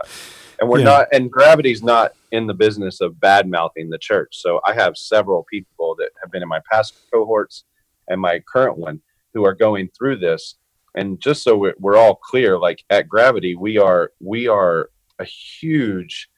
and 0.58 0.68
we're 0.68 0.78
yeah. 0.78 0.84
not 0.84 1.08
and 1.12 1.30
gravity's 1.30 1.82
not 1.82 2.12
in 2.32 2.46
the 2.46 2.54
business 2.54 3.00
of 3.00 3.20
bad 3.20 3.48
mouthing 3.48 3.88
the 3.88 3.98
church. 3.98 4.36
So 4.40 4.60
i 4.66 4.72
have 4.72 4.96
several 4.96 5.44
people 5.50 5.94
that 5.98 6.10
have 6.22 6.30
been 6.30 6.42
in 6.42 6.48
my 6.48 6.60
past 6.70 6.94
cohorts 7.12 7.64
and 8.08 8.20
my 8.20 8.40
current 8.40 8.78
one 8.78 9.00
who 9.34 9.44
are 9.44 9.54
going 9.54 9.88
through 9.88 10.16
this. 10.16 10.56
And 10.94 11.20
just 11.20 11.42
so 11.42 11.56
we're, 11.56 11.74
we're 11.78 11.96
all 11.96 12.14
clear 12.16 12.58
like 12.58 12.82
at 12.90 13.08
gravity 13.08 13.54
we 13.54 13.78
are 13.78 14.12
we 14.20 14.48
are 14.48 14.90
a 15.18 15.24
huge 15.24 16.28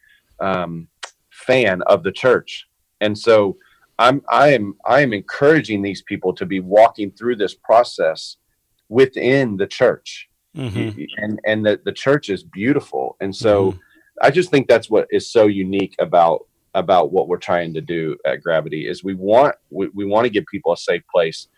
um, 0.41 0.89
fan 1.31 1.83
of 1.83 2.03
the 2.03 2.13
church. 2.13 2.67
And 3.01 3.17
so 3.17 3.57
i'm 4.01 4.23
i 4.29 4.49
am 4.53 4.75
i 4.87 5.01
am 5.01 5.13
encouraging 5.13 5.83
these 5.83 6.03
people 6.03 6.33
to 6.33 6.47
be 6.47 6.61
walking 6.61 7.11
through 7.11 7.37
this 7.37 7.55
process 7.55 8.37
within 8.89 9.57
the 9.57 9.67
church. 9.67 10.29
Mm-hmm. 10.57 11.03
and 11.19 11.39
and 11.47 11.65
the, 11.65 11.81
the 11.85 11.93
church 11.93 12.31
is 12.31 12.43
beautiful. 12.43 13.17
And 13.21 13.35
so 13.35 13.73
mm-hmm 13.73 13.79
I 14.23 14.31
just 14.31 14.51
think 14.51 14.69
that's 14.69 14.91
what 14.91 15.07
is 15.11 15.31
so 15.31 15.47
unique 15.47 15.95
about 15.99 16.47
about 16.75 17.13
what 17.13 17.29
we're 17.29 17.39
trying 17.39 17.75
to 17.75 17.81
do 17.81 18.17
at 18.27 18.43
Gravity 18.43 18.87
is 18.89 19.03
we 19.03 19.15
want 19.15 19.55
we, 19.71 19.89
we 19.95 20.05
want 20.05 20.25
to 20.25 20.31
give 20.31 20.45
people 20.47 20.73
a 20.73 20.77
safe 20.77 21.03
place, 21.13 21.49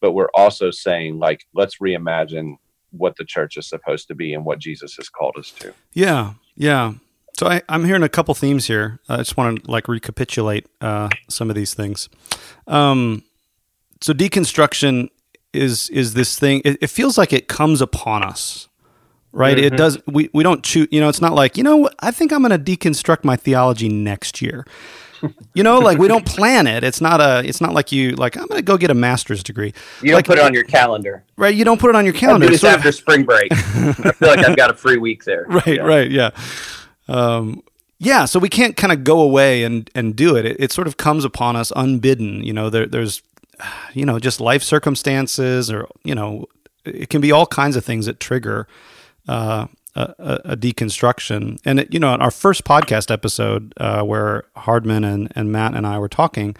but 0.00 0.12
we're 0.12 0.30
also 0.34 0.70
saying 0.70 1.18
like 1.18 1.46
let's 1.54 1.78
reimagine 1.78 2.56
what 2.90 3.16
the 3.16 3.24
church 3.24 3.56
is 3.56 3.68
supposed 3.68 4.08
to 4.08 4.14
be 4.14 4.34
and 4.34 4.44
what 4.44 4.58
Jesus 4.58 4.96
has 4.96 5.08
called 5.08 5.36
us 5.38 5.50
to. 5.52 5.72
Yeah, 5.92 6.34
yeah. 6.56 6.94
So 7.38 7.46
I, 7.46 7.62
am 7.68 7.84
hearing 7.84 8.02
a 8.02 8.08
couple 8.08 8.34
themes 8.34 8.66
here. 8.66 8.98
I 9.08 9.18
just 9.18 9.36
want 9.36 9.64
to 9.64 9.70
like 9.70 9.88
recapitulate 9.88 10.66
uh, 10.80 11.08
some 11.28 11.48
of 11.48 11.56
these 11.56 11.74
things. 11.74 12.08
Um, 12.66 13.22
so 14.00 14.12
deconstruction 14.12 15.08
is 15.52 15.88
is 15.90 16.14
this 16.14 16.38
thing. 16.38 16.62
It, 16.64 16.78
it 16.82 16.88
feels 16.88 17.18
like 17.18 17.32
it 17.32 17.48
comes 17.48 17.80
upon 17.80 18.22
us 18.22 18.68
right? 19.32 19.56
Mm-hmm. 19.56 19.74
It 19.74 19.76
does. 19.76 19.98
We 20.06 20.30
we 20.32 20.42
don't 20.42 20.62
choose. 20.64 20.88
You 20.90 21.00
know, 21.00 21.08
it's 21.08 21.20
not 21.20 21.34
like 21.34 21.56
you 21.56 21.62
know. 21.62 21.88
I 22.00 22.10
think 22.10 22.32
I'm 22.32 22.42
going 22.42 22.50
to 22.50 22.76
deconstruct 22.76 23.24
my 23.24 23.36
theology 23.36 23.88
next 23.88 24.42
year. 24.42 24.64
you 25.54 25.62
know, 25.62 25.78
like 25.78 25.98
we 25.98 26.08
don't 26.08 26.24
plan 26.24 26.66
it. 26.66 26.84
It's 26.84 27.00
not 27.00 27.20
a. 27.20 27.46
It's 27.46 27.60
not 27.60 27.74
like 27.74 27.92
you 27.92 28.12
like. 28.12 28.36
I'm 28.36 28.46
going 28.46 28.58
to 28.58 28.64
go 28.64 28.76
get 28.76 28.90
a 28.90 28.94
master's 28.94 29.42
degree. 29.42 29.72
You 30.02 30.14
like, 30.14 30.24
don't 30.24 30.36
put 30.36 30.38
it 30.38 30.44
on 30.44 30.54
your 30.54 30.64
calendar, 30.64 31.24
right? 31.36 31.54
You 31.54 31.64
don't 31.64 31.80
put 31.80 31.90
it 31.90 31.96
on 31.96 32.04
your 32.04 32.14
calendar. 32.14 32.46
I'll 32.46 32.50
do 32.50 32.54
this 32.54 32.64
after 32.64 32.88
of, 32.88 32.94
spring 32.94 33.24
break. 33.24 33.52
I 33.52 33.92
feel 33.92 34.28
like 34.28 34.46
I've 34.46 34.56
got 34.56 34.70
a 34.70 34.74
free 34.74 34.98
week 34.98 35.24
there. 35.24 35.46
Right. 35.50 35.66
Yeah. 35.66 35.82
Right. 35.82 36.10
Yeah. 36.10 36.30
Um, 37.08 37.62
yeah. 37.98 38.24
So 38.24 38.38
we 38.38 38.48
can't 38.48 38.76
kind 38.76 38.92
of 38.92 39.04
go 39.04 39.20
away 39.20 39.64
and 39.64 39.90
and 39.94 40.16
do 40.16 40.36
it. 40.36 40.46
it. 40.46 40.56
It 40.58 40.72
sort 40.72 40.86
of 40.86 40.96
comes 40.96 41.24
upon 41.24 41.56
us 41.56 41.72
unbidden. 41.76 42.42
You 42.42 42.52
know, 42.52 42.70
there, 42.70 42.86
there's, 42.86 43.20
you 43.92 44.06
know, 44.06 44.18
just 44.18 44.40
life 44.40 44.62
circumstances, 44.62 45.70
or 45.70 45.86
you 46.04 46.14
know, 46.14 46.46
it 46.84 47.10
can 47.10 47.20
be 47.20 47.32
all 47.32 47.46
kinds 47.46 47.76
of 47.76 47.84
things 47.84 48.06
that 48.06 48.20
trigger 48.20 48.66
uh, 49.30 49.66
a, 49.94 50.40
a, 50.44 50.56
deconstruction. 50.56 51.58
And 51.64 51.80
it, 51.80 51.94
you 51.94 52.00
know, 52.00 52.12
in 52.14 52.20
our 52.20 52.30
first 52.30 52.64
podcast 52.64 53.10
episode, 53.12 53.72
uh, 53.76 54.02
where 54.02 54.44
Hardman 54.56 55.04
and, 55.04 55.32
and 55.36 55.52
Matt 55.52 55.74
and 55.74 55.86
I 55.86 55.98
were 55.98 56.08
talking 56.08 56.56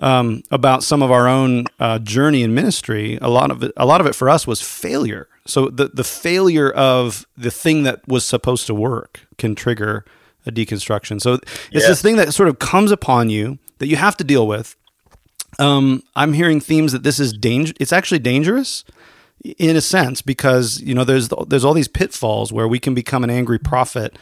um, 0.00 0.42
about 0.50 0.82
some 0.82 1.02
of 1.02 1.10
our 1.10 1.26
own 1.26 1.66
uh, 1.78 1.98
journey 1.98 2.42
in 2.42 2.54
ministry, 2.54 3.18
a 3.22 3.28
lot 3.28 3.50
of 3.50 3.62
it, 3.62 3.72
a 3.76 3.86
lot 3.86 4.00
of 4.00 4.06
it 4.06 4.14
for 4.14 4.28
us 4.28 4.46
was 4.46 4.60
failure. 4.60 5.28
So 5.46 5.68
the 5.68 5.88
the 5.88 6.04
failure 6.04 6.70
of 6.70 7.26
the 7.36 7.50
thing 7.50 7.84
that 7.84 8.06
was 8.08 8.24
supposed 8.24 8.66
to 8.66 8.74
work 8.74 9.20
can 9.38 9.54
trigger 9.54 10.04
a 10.46 10.52
deconstruction. 10.52 11.20
So 11.20 11.38
it's 11.70 11.86
this 11.86 12.02
thing 12.02 12.16
that 12.16 12.34
sort 12.34 12.48
of 12.48 12.58
comes 12.58 12.90
upon 12.90 13.30
you 13.30 13.58
that 13.78 13.86
you 13.86 13.96
have 13.96 14.16
to 14.18 14.24
deal 14.24 14.46
with. 14.46 14.76
Um, 15.58 16.02
I'm 16.16 16.32
hearing 16.32 16.60
themes 16.60 16.92
that 16.92 17.02
this 17.02 17.20
is 17.20 17.32
danger. 17.32 17.72
It's 17.78 17.92
actually 17.92 18.18
dangerous 18.18 18.84
in 19.44 19.76
a 19.76 19.80
sense 19.80 20.22
because 20.22 20.80
you 20.82 20.94
know 20.94 21.04
there's 21.04 21.28
there's 21.48 21.64
all 21.64 21.74
these 21.74 21.88
pitfalls 21.88 22.52
where 22.52 22.68
we 22.68 22.78
can 22.78 22.94
become 22.94 23.24
an 23.24 23.30
angry 23.30 23.58
prophet 23.58 24.16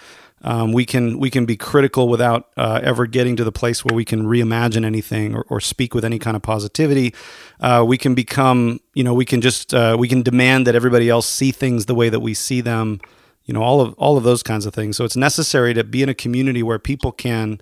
Um, 0.44 0.72
we 0.72 0.84
can 0.84 1.18
we 1.20 1.30
can 1.30 1.46
be 1.46 1.56
critical 1.56 2.08
without 2.08 2.50
uh, 2.56 2.80
ever 2.82 3.06
getting 3.06 3.36
to 3.36 3.44
the 3.44 3.52
place 3.52 3.84
where 3.84 3.94
we 3.94 4.04
can 4.04 4.24
reimagine 4.24 4.84
anything 4.84 5.34
or, 5.36 5.44
or 5.48 5.60
speak 5.60 5.94
with 5.94 6.04
any 6.04 6.18
kind 6.18 6.36
of 6.36 6.42
positivity. 6.42 7.14
Uh, 7.60 7.84
we 7.86 7.96
can 7.96 8.14
become, 8.14 8.80
you 8.94 9.04
know, 9.04 9.14
we 9.14 9.24
can 9.24 9.40
just 9.40 9.72
uh, 9.72 9.96
we 9.98 10.08
can 10.08 10.22
demand 10.22 10.66
that 10.66 10.74
everybody 10.74 11.08
else 11.08 11.28
see 11.28 11.52
things 11.52 11.86
the 11.86 11.94
way 11.94 12.08
that 12.08 12.20
we 12.20 12.34
see 12.34 12.60
them. 12.60 13.00
You 13.44 13.54
know, 13.54 13.62
all 13.62 13.80
of 13.80 13.94
all 13.98 14.16
of 14.16 14.24
those 14.24 14.42
kinds 14.42 14.66
of 14.66 14.74
things. 14.74 14.96
So 14.96 15.04
it's 15.04 15.16
necessary 15.16 15.74
to 15.74 15.84
be 15.84 16.02
in 16.02 16.08
a 16.08 16.14
community 16.14 16.62
where 16.62 16.78
people 16.80 17.12
can. 17.12 17.60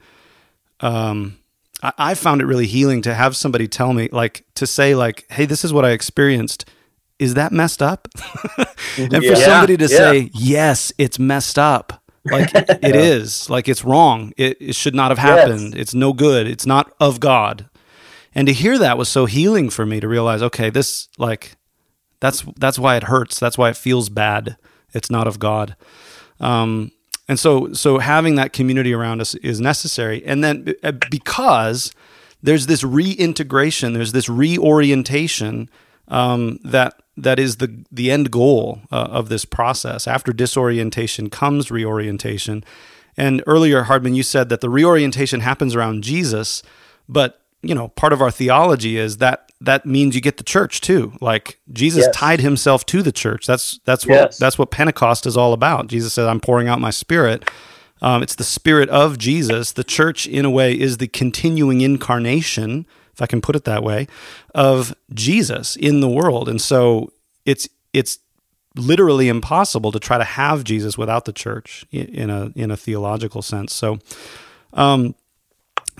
Um, 0.80 1.38
I, 1.82 1.92
I 1.98 2.14
found 2.14 2.40
it 2.40 2.46
really 2.46 2.66
healing 2.66 3.02
to 3.02 3.14
have 3.14 3.36
somebody 3.36 3.68
tell 3.68 3.92
me, 3.92 4.08
like, 4.12 4.44
to 4.54 4.66
say, 4.66 4.94
like, 4.94 5.26
"Hey, 5.30 5.46
this 5.46 5.64
is 5.64 5.72
what 5.72 5.84
I 5.84 5.90
experienced." 5.90 6.64
Is 7.20 7.34
that 7.34 7.52
messed 7.52 7.82
up? 7.82 8.08
and 8.96 9.24
for 9.24 9.36
somebody 9.36 9.76
to 9.76 9.84
Yeah. 9.86 9.96
say, 9.96 10.30
"Yes, 10.32 10.92
it's 10.98 11.18
messed 11.18 11.58
up," 11.58 12.02
like 12.24 12.50
it 12.54 12.96
is 12.96 13.48
like 13.50 13.68
it's 13.68 13.84
wrong. 13.84 14.32
It, 14.36 14.56
it 14.60 14.74
should 14.74 14.94
not 14.94 15.10
have 15.10 15.18
happened. 15.18 15.74
It's 15.76 15.94
no 15.94 16.12
good. 16.12 16.46
It's 16.48 16.66
not 16.66 16.92
of 16.98 17.20
god. 17.20 17.68
And 18.34 18.46
to 18.46 18.52
hear 18.52 18.78
that 18.78 18.96
was 18.96 19.08
so 19.08 19.26
healing 19.26 19.70
for 19.70 19.84
me 19.84 20.00
to 20.00 20.08
realize 20.08 20.42
okay 20.42 20.70
this 20.70 21.08
like 21.18 21.56
that's 22.20 22.42
that's 22.58 22.78
why 22.78 22.96
it 22.96 23.04
hurts. 23.04 23.38
That's 23.38 23.58
why 23.58 23.68
it 23.70 23.76
feels 23.76 24.08
bad. 24.08 24.56
It's 24.94 25.10
not 25.10 25.26
of 25.26 25.38
god. 25.38 25.76
Um, 26.40 26.90
and 27.28 27.38
so 27.38 27.72
so 27.74 27.98
having 27.98 28.36
that 28.36 28.52
community 28.52 28.94
around 28.94 29.20
us 29.20 29.34
is 29.36 29.60
necessary. 29.60 30.24
And 30.24 30.42
then 30.42 30.74
uh, 30.82 30.92
because 31.10 31.92
there's 32.42 32.66
this 32.66 32.82
reintegration 32.82 33.92
there's 33.92 34.12
this 34.12 34.28
reorientation 34.28 35.68
um, 36.08 36.58
that 36.64 36.99
that 37.16 37.38
is 37.38 37.56
the 37.56 37.84
the 37.90 38.10
end 38.10 38.30
goal 38.30 38.80
uh, 38.90 39.08
of 39.10 39.28
this 39.28 39.44
process. 39.44 40.06
After 40.06 40.32
disorientation 40.32 41.30
comes 41.30 41.70
reorientation. 41.70 42.64
And 43.16 43.42
earlier, 43.46 43.82
Hardman, 43.84 44.14
you 44.14 44.22
said 44.22 44.48
that 44.48 44.60
the 44.60 44.70
reorientation 44.70 45.40
happens 45.40 45.74
around 45.74 46.04
Jesus, 46.04 46.62
but 47.08 47.40
you 47.62 47.74
know, 47.74 47.88
part 47.88 48.12
of 48.14 48.22
our 48.22 48.30
theology 48.30 48.96
is 48.96 49.18
that 49.18 49.52
that 49.60 49.84
means 49.84 50.14
you 50.14 50.22
get 50.22 50.38
the 50.38 50.42
church 50.44 50.80
too. 50.80 51.12
Like 51.20 51.58
Jesus 51.70 52.04
Yes. 52.06 52.16
tied 52.16 52.40
himself 52.40 52.86
to 52.86 53.02
the 53.02 53.12
church. 53.12 53.46
That's 53.46 53.78
that's 53.84 54.06
what 54.06 54.14
Yes. 54.14 54.38
that's 54.38 54.58
what 54.58 54.70
Pentecost 54.70 55.26
is 55.26 55.36
all 55.36 55.52
about. 55.52 55.88
Jesus 55.88 56.14
said, 56.14 56.26
"I'm 56.26 56.40
pouring 56.40 56.68
out 56.68 56.80
my 56.80 56.90
Spirit." 56.90 57.50
Um, 58.00 58.22
it's 58.22 58.36
the 58.36 58.44
Spirit 58.44 58.88
of 58.88 59.18
Jesus. 59.18 59.72
The 59.72 59.84
church, 59.84 60.26
in 60.26 60.46
a 60.46 60.50
way, 60.50 60.72
is 60.72 60.96
the 60.96 61.06
continuing 61.08 61.82
incarnation, 61.82 62.86
if 63.20 63.22
I 63.22 63.26
can 63.26 63.42
put 63.42 63.54
it 63.54 63.64
that 63.64 63.82
way, 63.82 64.08
of 64.54 64.94
Jesus 65.12 65.76
in 65.76 66.00
the 66.00 66.08
world. 66.08 66.48
And 66.48 66.60
so 66.60 67.12
it's 67.44 67.68
it's 67.92 68.18
literally 68.76 69.28
impossible 69.28 69.92
to 69.92 70.00
try 70.00 70.16
to 70.16 70.24
have 70.24 70.64
Jesus 70.64 70.96
without 70.96 71.26
the 71.26 71.32
church 71.32 71.84
in 71.92 72.30
a 72.30 72.50
in 72.56 72.70
a 72.70 72.76
theological 72.76 73.42
sense. 73.42 73.74
So, 73.74 73.98
um, 74.72 75.14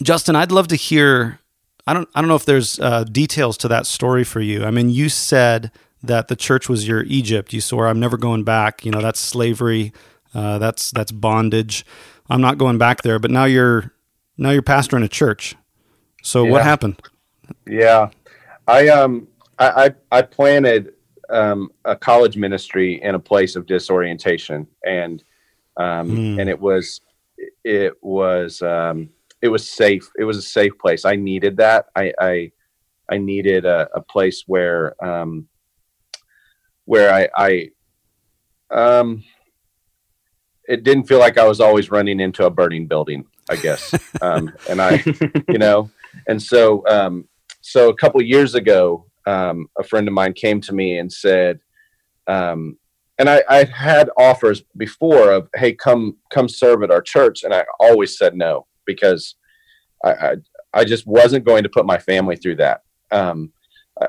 Justin, 0.02 0.34
I'd 0.34 0.52
love 0.52 0.68
to 0.68 0.76
hear. 0.76 1.38
I 1.86 1.92
don't 1.92 2.08
I 2.14 2.20
don't 2.20 2.28
know 2.28 2.36
if 2.36 2.46
there's 2.46 2.78
uh, 2.80 3.04
details 3.04 3.56
to 3.58 3.68
that 3.68 3.86
story 3.86 4.24
for 4.24 4.40
you. 4.40 4.64
I 4.64 4.70
mean, 4.70 4.90
you 4.90 5.08
said 5.08 5.70
that 6.02 6.28
the 6.28 6.36
church 6.36 6.68
was 6.68 6.88
your 6.88 7.02
Egypt. 7.04 7.52
You 7.52 7.60
swore, 7.60 7.86
"I'm 7.86 8.00
never 8.00 8.16
going 8.16 8.44
back." 8.44 8.84
You 8.84 8.92
know, 8.92 9.02
that's 9.02 9.20
slavery. 9.20 9.92
Uh, 10.34 10.58
that's 10.58 10.90
that's 10.90 11.12
bondage. 11.12 11.84
I'm 12.30 12.40
not 12.40 12.56
going 12.56 12.78
back 12.78 13.02
there. 13.02 13.18
But 13.18 13.30
now 13.30 13.44
you're 13.44 13.92
now 14.38 14.50
you're 14.50 14.62
pastoring 14.62 15.04
a 15.04 15.08
church. 15.08 15.56
So 16.22 16.44
what 16.44 16.62
happened? 16.62 17.00
Yeah, 17.66 18.10
I 18.66 18.88
um 18.88 19.28
I 19.58 19.94
I, 20.10 20.18
I 20.18 20.22
planted 20.22 20.94
um, 21.30 21.70
a 21.84 21.96
college 21.96 22.36
ministry 22.36 23.00
in 23.02 23.14
a 23.14 23.18
place 23.18 23.56
of 23.56 23.66
disorientation, 23.66 24.66
and 24.84 25.22
um, 25.76 26.08
Hmm. 26.08 26.40
and 26.40 26.48
it 26.48 26.58
was 26.58 27.00
it 27.64 27.94
was 28.02 28.60
um, 28.62 29.10
it 29.42 29.48
was 29.48 29.68
safe. 29.68 30.10
It 30.18 30.24
was 30.24 30.36
a 30.36 30.42
safe 30.42 30.76
place. 30.78 31.04
I 31.04 31.16
needed 31.16 31.56
that. 31.58 31.86
I 31.96 32.12
I, 32.18 32.52
I 33.10 33.18
needed 33.18 33.64
a, 33.64 33.88
a 33.94 34.02
place 34.02 34.44
where 34.46 34.94
um, 35.04 35.48
where 36.84 37.12
I 37.12 37.28
I 37.36 37.70
um 38.70 39.24
it 40.68 40.84
didn't 40.84 41.04
feel 41.04 41.18
like 41.18 41.38
I 41.38 41.46
was 41.46 41.60
always 41.60 41.90
running 41.90 42.20
into 42.20 42.46
a 42.46 42.50
burning 42.50 42.86
building. 42.86 43.24
I 43.48 43.56
guess, 43.56 43.96
um, 44.20 44.52
and 44.68 44.80
I 44.82 45.04
you 45.52 45.58
know 45.58 45.90
and 46.26 46.42
so 46.42 46.86
um, 46.86 47.28
so 47.60 47.88
a 47.88 47.94
couple 47.94 48.20
years 48.22 48.54
ago 48.54 49.06
um, 49.26 49.66
a 49.78 49.82
friend 49.84 50.08
of 50.08 50.14
mine 50.14 50.32
came 50.32 50.60
to 50.60 50.72
me 50.74 50.98
and 50.98 51.12
said 51.12 51.60
um, 52.26 52.76
and 53.18 53.28
I, 53.28 53.42
I 53.48 53.64
had 53.64 54.08
offers 54.18 54.62
before 54.76 55.30
of 55.32 55.48
hey 55.54 55.72
come 55.74 56.16
come 56.30 56.48
serve 56.48 56.82
at 56.82 56.90
our 56.90 57.02
church 57.02 57.44
and 57.44 57.52
i 57.54 57.64
always 57.78 58.16
said 58.16 58.34
no 58.34 58.66
because 58.86 59.36
i 60.04 60.10
i, 60.12 60.34
I 60.72 60.84
just 60.84 61.06
wasn't 61.06 61.44
going 61.44 61.62
to 61.64 61.68
put 61.68 61.84
my 61.84 61.98
family 61.98 62.36
through 62.36 62.56
that. 62.56 62.82
Um, 63.10 63.52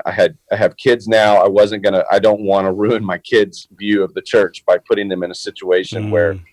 I, 0.06 0.12
had 0.12 0.38
i 0.52 0.56
have 0.56 0.76
kids 0.76 1.08
now. 1.08 1.36
I 1.36 1.48
wasn't 1.48 1.82
gonna 1.82 2.04
i 2.10 2.18
don't 2.18 2.42
want 2.42 2.66
to 2.66 2.72
ruin 2.72 3.04
my 3.04 3.18
kids 3.18 3.66
view 3.72 4.02
of 4.02 4.14
the 4.14 4.22
church 4.22 4.64
by 4.64 4.78
putting 4.88 5.08
them 5.08 5.22
in 5.24 5.30
a 5.30 5.34
situation 5.34 6.10
where 6.10 6.34
Mm. 6.34 6.44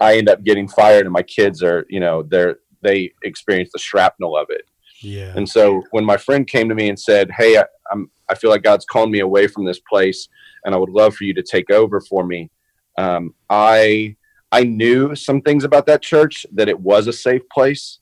i 0.00 0.16
end 0.16 0.28
up 0.28 0.42
getting 0.42 0.66
fired 0.66 1.04
and 1.06 1.12
my 1.12 1.22
kids 1.22 1.62
are 1.62 1.86
you 1.88 2.00
know 2.00 2.22
they're 2.24 2.56
they 2.82 3.12
experience 3.22 3.70
the 3.72 3.78
shrapnel 3.78 4.36
of 4.36 4.46
it 4.50 4.64
yeah, 5.04 5.32
and 5.36 5.48
so 5.48 5.82
when 5.90 6.04
my 6.04 6.16
friend 6.16 6.46
came 6.46 6.68
to 6.68 6.74
me 6.74 6.88
and 6.88 6.98
said, 6.98 7.30
"Hey, 7.36 7.58
I, 7.58 7.64
I'm 7.90 8.10
I 8.30 8.34
feel 8.34 8.50
like 8.50 8.62
God's 8.62 8.86
calling 8.86 9.10
me 9.10 9.20
away 9.20 9.46
from 9.46 9.64
this 9.64 9.80
place, 9.88 10.28
and 10.64 10.74
I 10.74 10.78
would 10.78 10.90
love 10.90 11.14
for 11.14 11.24
you 11.24 11.34
to 11.34 11.42
take 11.42 11.70
over 11.70 12.00
for 12.00 12.24
me," 12.24 12.50
um, 12.98 13.34
I 13.50 14.16
I 14.52 14.64
knew 14.64 15.14
some 15.14 15.40
things 15.40 15.64
about 15.64 15.86
that 15.86 16.02
church 16.02 16.46
that 16.52 16.68
it 16.68 16.78
was 16.78 17.06
a 17.06 17.12
safe 17.12 17.42
place. 17.52 17.98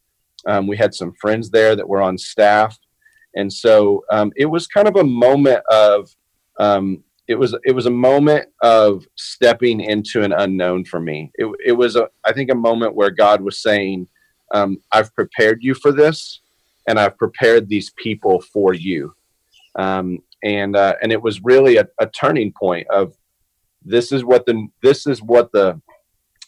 Um, 0.47 0.67
we 0.67 0.77
had 0.77 0.95
some 0.95 1.13
friends 1.21 1.51
there 1.51 1.75
that 1.77 1.89
were 1.89 2.03
on 2.03 2.19
staff, 2.19 2.79
and 3.35 3.53
so 3.53 4.05
um, 4.11 4.33
it 4.37 4.47
was 4.47 4.67
kind 4.67 4.89
of 4.89 4.97
a 4.97 5.05
moment 5.05 5.63
of 5.71 6.11
um, 6.61 7.03
it 7.29 7.37
was 7.37 7.57
it 7.65 7.73
was 7.73 7.87
a 7.87 7.91
moment 7.91 8.47
of 8.63 9.07
stepping 9.17 9.81
into 9.81 10.23
an 10.23 10.33
unknown 10.33 10.85
for 10.85 11.01
me. 11.01 11.31
It, 11.35 11.51
it 11.65 11.73
was 11.73 11.97
a 11.97 12.09
I 12.25 12.33
think 12.33 12.51
a 12.51 12.55
moment 12.55 12.95
where 12.95 13.11
God 13.11 13.41
was 13.41 13.63
saying, 13.63 14.09
um, 14.55 14.79
"I've 14.93 15.15
prepared 15.15 15.63
you 15.63 15.75
for 15.75 15.93
this." 15.93 16.41
And 16.87 16.99
I've 16.99 17.17
prepared 17.17 17.69
these 17.69 17.91
people 17.97 18.41
for 18.41 18.75
you. 18.75 19.15
Um, 19.77 20.19
and 20.43 20.77
uh, 20.77 20.95
and 21.03 21.13
it 21.13 21.23
was 21.23 21.43
really 21.43 21.77
a, 21.77 21.87
a 22.01 22.07
turning 22.07 22.53
point 22.53 22.87
of 22.91 23.15
this 23.85 24.13
is 24.13 24.25
what 24.25 24.47
the 24.47 24.69
this 24.83 25.07
is 25.07 25.23
what 25.23 25.53
the 25.53 25.81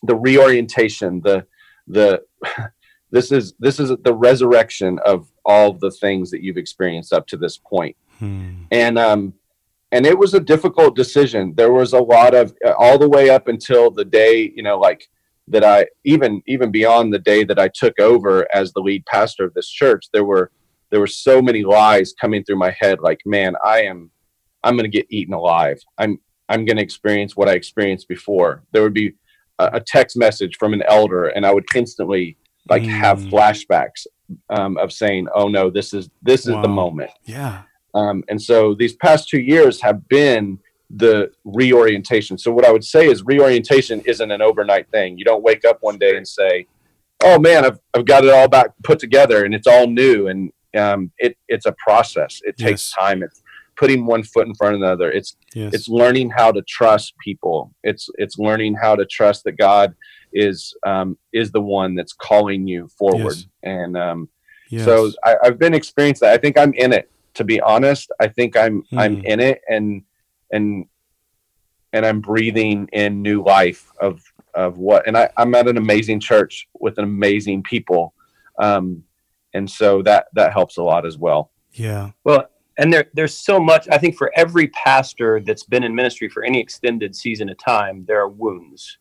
the 0.03 0.17
reorientation 0.17 1.21
the 1.23 1.47
the 1.87 2.23
this 3.11 3.33
is 3.33 3.55
this 3.59 3.79
is 3.79 3.93
the 4.03 4.15
resurrection 4.15 4.99
of 5.05 5.31
all 5.45 5.73
the 5.73 5.91
things 5.91 6.31
that 6.31 6.43
you've 6.43 6.57
experienced 6.57 7.13
up 7.13 7.27
to 7.29 7.37
this 7.37 7.57
point 7.59 7.97
Hmm. 8.19 8.63
and 8.71 8.97
um 8.97 9.35
and 9.91 10.07
it 10.07 10.17
was 10.17 10.35
a 10.35 10.41
difficult 10.41 10.95
decision 10.95 11.53
there 11.57 11.73
was 11.73 11.93
a 11.93 11.99
lot 11.99 12.33
of 12.33 12.55
uh, 12.65 12.73
all 12.79 12.97
the 12.97 13.09
way 13.09 13.29
up 13.29 13.49
until 13.49 13.91
the 13.91 14.05
day 14.05 14.53
you 14.55 14.63
know 14.63 14.79
like 14.79 15.09
that 15.49 15.65
i 15.65 15.87
even 16.05 16.43
even 16.47 16.71
beyond 16.71 17.13
the 17.13 17.19
day 17.19 17.45
that 17.45 17.59
i 17.59 17.69
took 17.69 17.99
over 18.01 18.47
as 18.55 18.73
the 18.73 18.81
lead 18.81 19.05
pastor 19.07 19.45
of 19.45 19.53
this 19.55 19.69
church 19.69 20.07
there 20.13 20.25
were 20.25 20.51
there 20.91 21.01
were 21.01 21.07
so 21.07 21.43
many 21.43 21.65
lies 21.65 22.15
coming 22.19 22.43
through 22.45 22.57
my 22.57 22.75
head 22.79 23.01
like 23.01 23.21
man 23.27 23.55
i 23.65 23.83
am 23.83 24.11
i'm 24.63 24.77
going 24.77 24.91
to 24.91 24.99
get 24.99 25.07
eaten 25.11 25.35
alive. 25.35 25.79
I'm 25.99 26.19
i'm 26.49 26.65
going 26.65 26.77
to 26.79 26.83
experience 26.83 27.37
what 27.37 27.49
i 27.49 27.53
experienced 27.53 28.09
before. 28.09 28.63
There 28.73 28.83
would 28.83 28.95
be 28.95 29.13
a, 29.59 29.71
a 29.75 29.81
text 29.81 30.17
message 30.17 30.57
from 30.57 30.73
an 30.73 30.83
elder 30.89 31.27
and 31.27 31.45
i 31.45 31.53
would 31.53 31.67
instantly 31.75 32.37
like 32.71 32.85
have 32.85 33.19
Mm. 33.19 33.31
flashbacks 33.31 34.07
um, 34.49 34.79
of 34.79 34.91
saying 34.91 35.29
oh 35.35 35.49
no 35.49 35.69
this 35.69 35.93
is 35.93 36.09
this 36.23 36.47
is 36.47 36.55
the 36.63 36.69
moment. 36.69 37.11
Yeah, 37.25 37.63
um, 37.93 38.25
and 38.31 38.41
so 38.41 38.75
these 38.75 38.97
past 38.97 39.29
two 39.29 39.41
years 39.41 39.83
have 39.83 40.09
been 40.09 40.59
the 40.97 41.31
reorientation. 41.45 42.39
So 42.39 42.53
what 42.53 42.65
I 42.65 42.71
would 42.71 42.85
say 42.85 43.07
is 43.09 43.23
reorientation 43.25 44.01
isn't 44.07 44.31
an 44.31 44.43
overnight 44.43 44.89
thing. 44.91 45.19
You 45.19 45.25
don't 45.25 45.43
wake 45.43 45.65
up 45.65 45.79
one 45.81 45.99
day 45.99 46.17
and 46.17 46.27
say, 46.27 46.67
"Oh 47.23 47.39
man, 47.39 47.65
I've 47.65 47.79
I've 47.95 48.05
got 48.05 48.25
it 48.25 48.31
all 48.31 48.49
back 48.49 48.69
put 48.83 48.99
together 48.99 49.45
and 49.45 49.55
it's 49.55 49.67
all 49.67 49.87
new." 49.87 50.29
And 50.29 50.51
um, 50.77 51.11
it 51.19 51.37
it's 51.49 51.67
a 51.67 51.75
process. 51.85 52.41
It 52.45 52.57
takes 52.57 52.91
Yes. 52.91 52.95
time. 52.99 53.23
It's 53.23 53.43
putting 53.77 54.07
one 54.07 54.23
foot 54.23 54.47
in 54.47 54.55
front 54.55 54.77
of 54.77 54.83
another. 54.83 55.11
It's 55.11 55.37
yes, 55.55 55.75
it's 55.75 55.89
learning 55.89 56.31
how 56.31 56.53
to 56.53 56.63
trust 56.69 57.15
people. 57.23 57.73
It's 57.83 58.09
it's 58.17 58.39
learning 58.39 58.75
how 58.75 58.95
to 58.97 59.05
trust 59.07 59.45
that 59.45 59.57
God 59.59 59.95
is 60.33 60.75
um, 60.87 61.19
is 61.33 61.51
the 61.51 61.61
one 61.61 61.95
that's 61.95 62.13
calling 62.13 62.67
you 62.69 62.89
forward. 62.99 63.35
Yes. 63.37 63.47
And 63.63 63.97
um, 63.97 64.29
so 64.85 65.11
I, 65.25 65.37
I've 65.45 65.59
been 65.59 65.75
experiencing 65.75 66.27
that. 66.27 66.35
I 66.35 66.39
think 66.39 66.57
I'm 66.59 66.73
in 66.75 66.93
it. 66.93 67.11
To 67.35 67.45
be 67.45 67.61
honest, 67.61 68.13
I 68.21 68.29
think 68.29 68.57
I'm 68.57 68.85
I'm 68.97 69.17
Hmm. 69.17 69.27
in 69.27 69.41
it, 69.41 69.61
and 69.69 70.03
and 70.55 70.87
and 71.93 72.05
I'm 72.07 72.21
breathing 72.21 72.89
in 72.93 73.23
new 73.23 73.43
life 73.45 73.91
of 74.01 74.23
of 74.55 74.79
what. 74.79 75.07
And 75.07 75.17
I, 75.19 75.29
I'm 75.37 75.55
at 75.55 75.69
an 75.69 75.77
amazing 75.77 76.21
church 76.21 76.69
with 76.81 76.99
amazing 76.99 77.63
people, 77.65 78.15
um, 78.59 79.03
and 79.53 79.71
so 79.71 80.03
that 80.03 80.27
that 80.33 80.53
helps 80.53 80.79
a 80.79 80.83
lot 80.83 81.05
as 81.05 81.19
well. 81.19 81.51
yeah, 81.73 82.11
Well, 82.25 82.49
and 82.79 82.93
there 82.93 83.07
there's 83.15 83.37
so 83.37 83.61
much. 83.61 83.89
I 83.91 83.99
think 83.99 84.17
for 84.17 84.33
every 84.37 84.69
pastor 84.69 85.41
that's 85.41 85.65
been 85.65 85.85
in 85.85 85.95
ministry 85.95 86.29
for 86.29 86.45
any 86.45 86.61
extended 86.61 87.15
season 87.15 87.49
of 87.49 87.59
time, 87.59 88.05
there 88.07 88.21
are 88.21 88.29
wounds. 88.29 88.99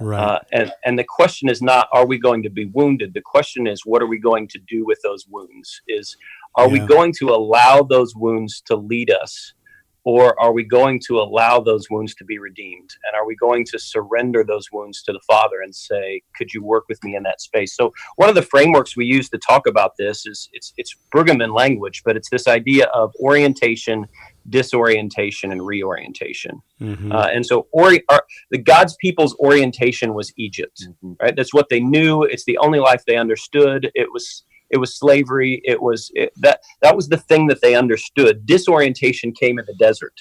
Right. 0.00 0.18
Uh, 0.18 0.38
and 0.52 0.72
and 0.86 0.98
the 0.98 1.04
question 1.04 1.50
is 1.50 1.60
not 1.60 1.88
are 1.92 2.06
we 2.06 2.18
going 2.18 2.42
to 2.44 2.50
be 2.50 2.66
wounded? 2.66 3.12
The 3.12 3.20
question 3.20 3.66
is 3.66 3.84
what 3.84 4.00
are 4.00 4.06
we 4.06 4.18
going 4.18 4.48
to 4.48 4.58
do 4.66 4.86
with 4.86 4.98
those 5.02 5.26
wounds? 5.28 5.82
Is 5.86 6.16
are 6.54 6.68
we 6.68 6.78
going 6.80 7.12
to 7.18 7.30
allow 7.30 7.82
those 7.82 8.14
wounds 8.14 8.62
to 8.66 8.76
lead 8.76 9.10
us, 9.10 9.54
or 10.04 10.40
are 10.40 10.52
we 10.52 10.64
going 10.64 11.00
to 11.06 11.20
allow 11.20 11.60
those 11.60 11.88
wounds 11.90 12.14
to 12.16 12.24
be 12.24 12.38
redeemed? 12.38 12.90
And 13.04 13.16
are 13.16 13.26
we 13.26 13.36
going 13.36 13.64
to 13.66 13.78
surrender 13.78 14.44
those 14.44 14.66
wounds 14.72 15.02
to 15.04 15.12
the 15.12 15.20
Father 15.26 15.60
and 15.62 15.74
say, 15.74 16.22
"Could 16.36 16.52
you 16.52 16.62
work 16.62 16.84
with 16.88 17.02
me 17.04 17.14
in 17.16 17.22
that 17.22 17.40
space?" 17.40 17.76
So 17.76 17.92
one 18.16 18.28
of 18.28 18.34
the 18.34 18.42
frameworks 18.42 18.96
we 18.96 19.04
use 19.04 19.28
to 19.30 19.38
talk 19.38 19.66
about 19.66 19.92
this 19.98 20.26
is 20.26 20.48
it's 20.52 20.72
it's 20.76 20.96
Brueggemann 21.14 21.54
language, 21.54 22.02
but 22.04 22.16
it's 22.16 22.30
this 22.30 22.48
idea 22.48 22.86
of 22.86 23.12
orientation, 23.20 24.06
disorientation, 24.48 25.52
and 25.52 25.64
reorientation. 25.66 26.62
Mhm. 26.80 27.12
Uh, 27.12 27.28
and 27.32 27.46
so, 27.46 27.66
ori- 27.72 28.04
our, 28.08 28.24
the 28.50 28.58
God's 28.58 28.96
people's 28.96 29.36
orientation 29.38 30.14
was 30.14 30.32
Egypt, 30.36 30.86
right? 31.20 31.36
That's 31.36 31.54
what 31.54 31.68
they 31.68 31.80
knew. 31.80 32.22
It's 32.22 32.44
the 32.44 32.58
only 32.58 32.78
life 32.80 33.04
they 33.06 33.16
understood. 33.16 33.90
It 33.94 34.12
was 34.12 34.44
it 34.72 34.78
was 34.78 34.96
slavery. 34.96 35.60
It 35.64 35.80
was 35.80 36.10
it, 36.14 36.32
that 36.36 36.60
that 36.80 36.96
was 36.96 37.08
the 37.08 37.18
thing 37.18 37.46
that 37.48 37.60
they 37.60 37.74
understood. 37.74 38.44
Disorientation 38.46 39.32
came 39.32 39.58
in 39.58 39.64
the 39.66 39.74
desert, 39.74 40.14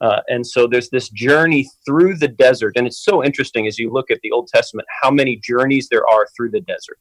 uh, 0.00 0.20
and 0.28 0.46
so 0.46 0.66
there's 0.66 0.90
this 0.90 1.08
journey 1.10 1.68
through 1.84 2.16
the 2.16 2.28
desert, 2.28 2.74
and 2.76 2.86
it's 2.86 3.04
so 3.04 3.22
interesting 3.22 3.66
as 3.66 3.78
you 3.78 3.92
look 3.92 4.10
at 4.10 4.20
the 4.22 4.30
Old 4.30 4.48
Testament 4.48 4.88
how 5.02 5.10
many 5.10 5.36
journeys 5.36 5.88
there 5.90 6.06
are 6.08 6.26
through 6.36 6.50
the 6.50 6.60
desert. 6.60 7.00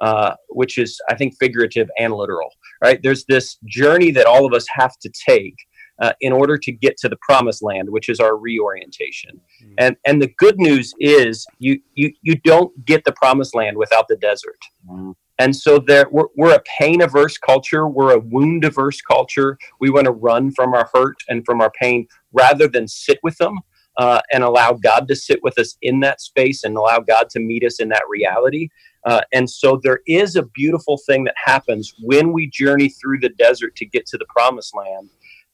Uh, 0.00 0.32
which 0.50 0.78
is, 0.78 1.00
I 1.10 1.16
think, 1.16 1.34
figurative 1.40 1.88
and 1.98 2.12
literal, 2.14 2.50
right? 2.80 3.00
There's 3.02 3.24
this 3.24 3.58
journey 3.64 4.12
that 4.12 4.26
all 4.26 4.46
of 4.46 4.52
us 4.52 4.64
have 4.76 4.96
to 4.98 5.10
take 5.28 5.56
uh, 6.00 6.12
in 6.20 6.32
order 6.32 6.56
to 6.56 6.70
get 6.70 6.96
to 6.98 7.08
the 7.08 7.16
promised 7.20 7.64
land, 7.64 7.90
which 7.90 8.08
is 8.08 8.20
our 8.20 8.36
reorientation. 8.36 9.40
And 9.78 9.96
and 10.06 10.22
the 10.22 10.32
good 10.38 10.56
news 10.58 10.94
is 11.00 11.44
you 11.58 11.80
you 11.94 12.12
you 12.22 12.36
don't 12.36 12.70
get 12.84 13.04
the 13.04 13.12
promised 13.12 13.56
land 13.56 13.76
without 13.76 14.06
the 14.06 14.14
desert. 14.16 14.60
Mhm. 14.88 15.14
And 15.38 15.54
so 15.54 15.78
there 15.78 16.06
we're, 16.10 16.26
we're 16.36 16.54
a 16.54 16.62
pain 16.78 17.00
averse 17.00 17.38
culture. 17.38 17.86
We're 17.88 18.14
a 18.14 18.20
wound 18.20 18.64
averse 18.64 19.00
culture. 19.00 19.58
We 19.80 19.90
want 19.90 20.06
to 20.06 20.12
run 20.12 20.50
from 20.52 20.74
our 20.74 20.90
hurt 20.92 21.16
and 21.28 21.44
from 21.44 21.60
our 21.60 21.70
pain 21.80 22.06
rather 22.32 22.68
than 22.68 22.88
sit 22.88 23.18
with 23.22 23.36
them 23.38 23.60
uh, 23.98 24.20
and 24.32 24.42
allow 24.42 24.72
God 24.72 25.08
to 25.08 25.16
sit 25.16 25.42
with 25.42 25.58
us 25.58 25.76
in 25.82 26.00
that 26.00 26.20
space 26.20 26.64
and 26.64 26.76
allow 26.76 27.00
God 27.00 27.28
to 27.30 27.40
meet 27.40 27.64
us 27.64 27.80
in 27.80 27.88
that 27.90 28.04
reality. 28.08 28.68
Uh, 29.04 29.20
and 29.32 29.48
so 29.48 29.80
there 29.82 30.00
is 30.06 30.36
a 30.36 30.42
beautiful 30.42 30.98
thing 31.06 31.24
that 31.24 31.34
happens 31.36 31.94
when 32.02 32.32
we 32.32 32.48
journey 32.48 32.88
through 32.88 33.18
the 33.20 33.28
desert 33.30 33.74
to 33.76 33.86
get 33.86 34.06
to 34.06 34.18
the 34.18 34.26
promised 34.28 34.74
land 34.76 35.08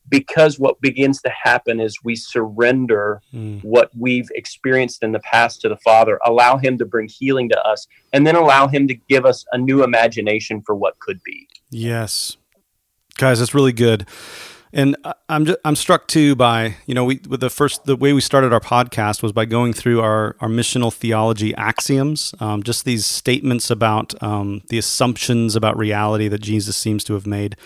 because 0.09 0.59
what 0.59 0.81
begins 0.81 1.21
to 1.23 1.31
happen 1.31 1.81
is 1.81 1.99
we 2.05 2.15
surrender 2.17 3.21
Mm. 3.35 3.63
what 3.65 3.91
we've 3.99 4.29
experienced 4.35 5.03
in 5.03 5.13
the 5.13 5.19
past 5.21 5.61
to 5.63 5.69
the 5.69 5.77
Father, 5.79 6.19
allow 6.25 6.57
Him 6.59 6.79
to 6.79 6.85
bring 6.85 7.09
healing 7.09 7.49
to 7.49 7.61
us, 7.67 7.87
and 8.13 8.27
then 8.27 8.37
allow 8.37 8.69
Him 8.69 8.87
to 8.89 8.95
give 9.09 9.25
us 9.25 9.45
a 9.53 9.59
new 9.59 9.83
imagination 9.83 10.63
for 10.63 10.75
what 10.75 10.99
could 10.99 11.21
be. 11.25 11.49
Yes, 11.71 12.37
guys, 13.17 13.39
that's 13.39 13.55
really 13.55 13.73
good. 13.73 14.07
And 14.77 14.97
I'm 15.29 15.47
just, 15.47 15.59
I'm 15.65 15.77
struck 15.77 16.09
too 16.09 16.35
by 16.35 16.75
you 16.87 16.95
know 16.97 17.05
we 17.05 17.21
with 17.29 17.39
the 17.39 17.49
first 17.49 17.85
the 17.85 17.95
way 17.95 18.13
we 18.13 18.21
started 18.21 18.53
our 18.53 18.59
podcast 18.59 19.23
was 19.23 19.31
by 19.31 19.45
going 19.45 19.73
through 19.73 20.01
our 20.01 20.35
our 20.41 20.49
missional 20.49 20.93
theology 20.93 21.55
axioms, 21.55 22.35
um, 22.41 22.65
just 22.65 22.85
these 22.85 23.07
statements 23.07 23.71
about 23.71 24.21
um, 24.21 24.63
the 24.71 24.79
assumptions 24.79 25.55
about 25.55 25.79
reality 25.79 26.27
that 26.27 26.41
Jesus 26.41 26.77
seems 26.77 27.05
to 27.05 27.15
have 27.15 27.25
made. 27.27 27.57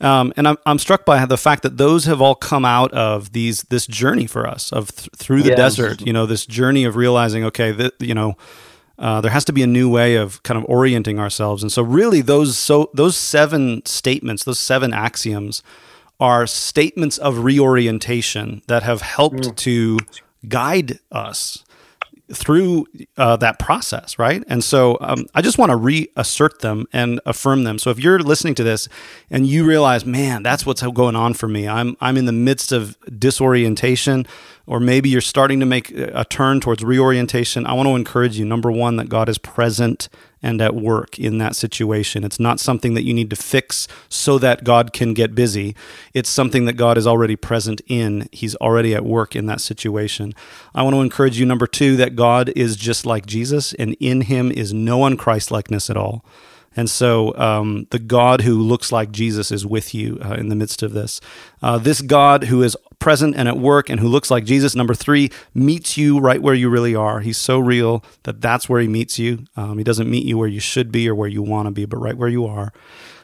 Um, 0.00 0.32
and 0.36 0.48
I'm, 0.48 0.56
I'm 0.64 0.78
struck 0.78 1.04
by 1.04 1.24
the 1.26 1.36
fact 1.36 1.62
that 1.62 1.76
those 1.76 2.06
have 2.06 2.20
all 2.22 2.34
come 2.34 2.64
out 2.64 2.92
of 2.92 3.32
these 3.32 3.62
this 3.64 3.86
journey 3.86 4.26
for 4.26 4.46
us 4.46 4.72
of 4.72 4.94
th- 4.94 5.10
through 5.14 5.42
the 5.42 5.50
desert. 5.56 6.00
You 6.00 6.12
know, 6.12 6.26
this 6.26 6.46
journey 6.46 6.84
of 6.84 6.96
realizing, 6.96 7.44
okay, 7.44 7.70
that 7.72 7.94
you 8.00 8.14
know, 8.14 8.36
uh, 8.98 9.20
there 9.20 9.30
has 9.30 9.44
to 9.46 9.52
be 9.52 9.62
a 9.62 9.66
new 9.66 9.90
way 9.90 10.16
of 10.16 10.42
kind 10.42 10.56
of 10.56 10.64
orienting 10.68 11.18
ourselves. 11.18 11.62
And 11.62 11.70
so, 11.70 11.82
really, 11.82 12.22
those 12.22 12.56
so 12.56 12.90
those 12.94 13.16
seven 13.16 13.84
statements, 13.84 14.44
those 14.44 14.58
seven 14.58 14.94
axioms, 14.94 15.62
are 16.18 16.46
statements 16.46 17.18
of 17.18 17.44
reorientation 17.44 18.62
that 18.68 18.82
have 18.82 19.02
helped 19.02 19.56
to 19.58 19.98
guide 20.48 20.98
us 21.12 21.64
through 22.32 22.86
uh, 23.16 23.36
that 23.36 23.58
process, 23.58 24.18
right? 24.18 24.42
And 24.46 24.62
so 24.62 24.96
um, 25.00 25.26
I 25.34 25.42
just 25.42 25.58
want 25.58 25.70
to 25.70 25.76
reassert 25.76 26.60
them 26.60 26.86
and 26.92 27.20
affirm 27.26 27.64
them. 27.64 27.78
So 27.78 27.90
if 27.90 27.98
you're 27.98 28.18
listening 28.18 28.54
to 28.56 28.64
this 28.64 28.88
and 29.30 29.46
you 29.46 29.64
realize, 29.64 30.04
man, 30.04 30.42
that's 30.42 30.64
what's 30.64 30.82
going 30.82 31.16
on 31.16 31.34
for 31.34 31.48
me. 31.48 31.68
I'm 31.68 31.96
I'm 32.00 32.16
in 32.16 32.26
the 32.26 32.32
midst 32.32 32.72
of 32.72 32.96
disorientation, 33.18 34.26
or 34.66 34.80
maybe 34.80 35.08
you're 35.08 35.20
starting 35.20 35.60
to 35.60 35.66
make 35.66 35.90
a 35.90 36.24
turn 36.24 36.60
towards 36.60 36.84
reorientation. 36.84 37.66
I 37.66 37.72
want 37.72 37.88
to 37.88 37.96
encourage 37.96 38.38
you. 38.38 38.44
Number 38.44 38.70
one, 38.70 38.96
that 38.96 39.08
God 39.08 39.28
is 39.28 39.38
present 39.38 40.08
and 40.42 40.60
at 40.60 40.74
work 40.74 41.18
in 41.18 41.38
that 41.38 41.56
situation. 41.56 42.24
It's 42.24 42.40
not 42.40 42.60
something 42.60 42.94
that 42.94 43.04
you 43.04 43.12
need 43.12 43.30
to 43.30 43.36
fix 43.36 43.86
so 44.08 44.38
that 44.38 44.64
God 44.64 44.92
can 44.92 45.14
get 45.14 45.34
busy. 45.34 45.74
It's 46.14 46.30
something 46.30 46.64
that 46.64 46.74
God 46.74 46.96
is 46.96 47.06
already 47.06 47.36
present 47.36 47.80
in. 47.86 48.28
He's 48.32 48.56
already 48.56 48.94
at 48.94 49.04
work 49.04 49.36
in 49.36 49.46
that 49.46 49.60
situation. 49.60 50.34
I 50.74 50.82
want 50.82 50.94
to 50.94 51.00
encourage 51.00 51.38
you, 51.38 51.46
number 51.46 51.66
two, 51.66 51.96
that 51.96 52.16
God 52.16 52.52
is 52.56 52.76
just 52.76 53.06
like 53.06 53.26
Jesus, 53.26 53.74
and 53.74 53.96
in 54.00 54.22
him 54.22 54.50
is 54.50 54.72
no 54.72 55.00
unChristlikeness 55.00 55.90
at 55.90 55.96
all. 55.96 56.24
And 56.76 56.88
so 56.88 57.36
um, 57.36 57.86
the 57.90 57.98
God 57.98 58.42
who 58.42 58.54
looks 58.54 58.92
like 58.92 59.10
Jesus 59.10 59.50
is 59.50 59.66
with 59.66 59.92
you 59.92 60.18
uh, 60.24 60.34
in 60.34 60.48
the 60.48 60.54
midst 60.54 60.82
of 60.82 60.92
this. 60.92 61.20
Uh, 61.62 61.78
this 61.78 62.00
God 62.00 62.44
who 62.44 62.62
is 62.62 62.76
present 63.00 63.34
and 63.34 63.48
at 63.48 63.58
work 63.58 63.90
and 63.90 63.98
who 63.98 64.06
looks 64.06 64.30
like 64.30 64.44
Jesus, 64.44 64.76
number 64.76 64.94
three, 64.94 65.30
meets 65.52 65.96
you 65.96 66.20
right 66.20 66.40
where 66.40 66.54
you 66.54 66.68
really 66.68 66.94
are. 66.94 67.20
He's 67.20 67.38
so 67.38 67.58
real 67.58 68.04
that 68.22 68.40
that's 68.40 68.68
where 68.68 68.80
he 68.80 68.88
meets 68.88 69.18
you. 69.18 69.46
Um, 69.56 69.78
he 69.78 69.84
doesn't 69.84 70.08
meet 70.08 70.24
you 70.24 70.38
where 70.38 70.48
you 70.48 70.60
should 70.60 70.92
be 70.92 71.08
or 71.08 71.14
where 71.14 71.28
you 71.28 71.42
want 71.42 71.66
to 71.66 71.72
be, 71.72 71.86
but 71.86 71.96
right 71.96 72.16
where 72.16 72.28
you 72.28 72.46
are. 72.46 72.72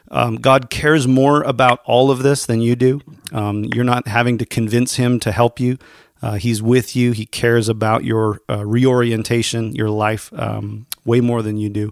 Um, 0.09 0.37
God 0.37 0.69
cares 0.69 1.07
more 1.07 1.41
about 1.43 1.81
all 1.85 2.11
of 2.11 2.23
this 2.23 2.45
than 2.45 2.61
you 2.61 2.75
do. 2.75 3.01
Um, 3.31 3.65
you're 3.65 3.83
not 3.83 4.07
having 4.07 4.37
to 4.39 4.45
convince 4.45 4.95
him 4.95 5.19
to 5.21 5.31
help 5.31 5.59
you. 5.59 5.77
Uh, 6.21 6.35
he's 6.35 6.61
with 6.61 6.95
you. 6.95 7.11
He 7.11 7.25
cares 7.25 7.69
about 7.69 8.03
your 8.03 8.41
uh, 8.49 8.65
reorientation, 8.65 9.75
your 9.75 9.89
life, 9.89 10.31
um, 10.33 10.87
way 11.05 11.21
more 11.21 11.41
than 11.41 11.57
you 11.57 11.69
do. 11.69 11.91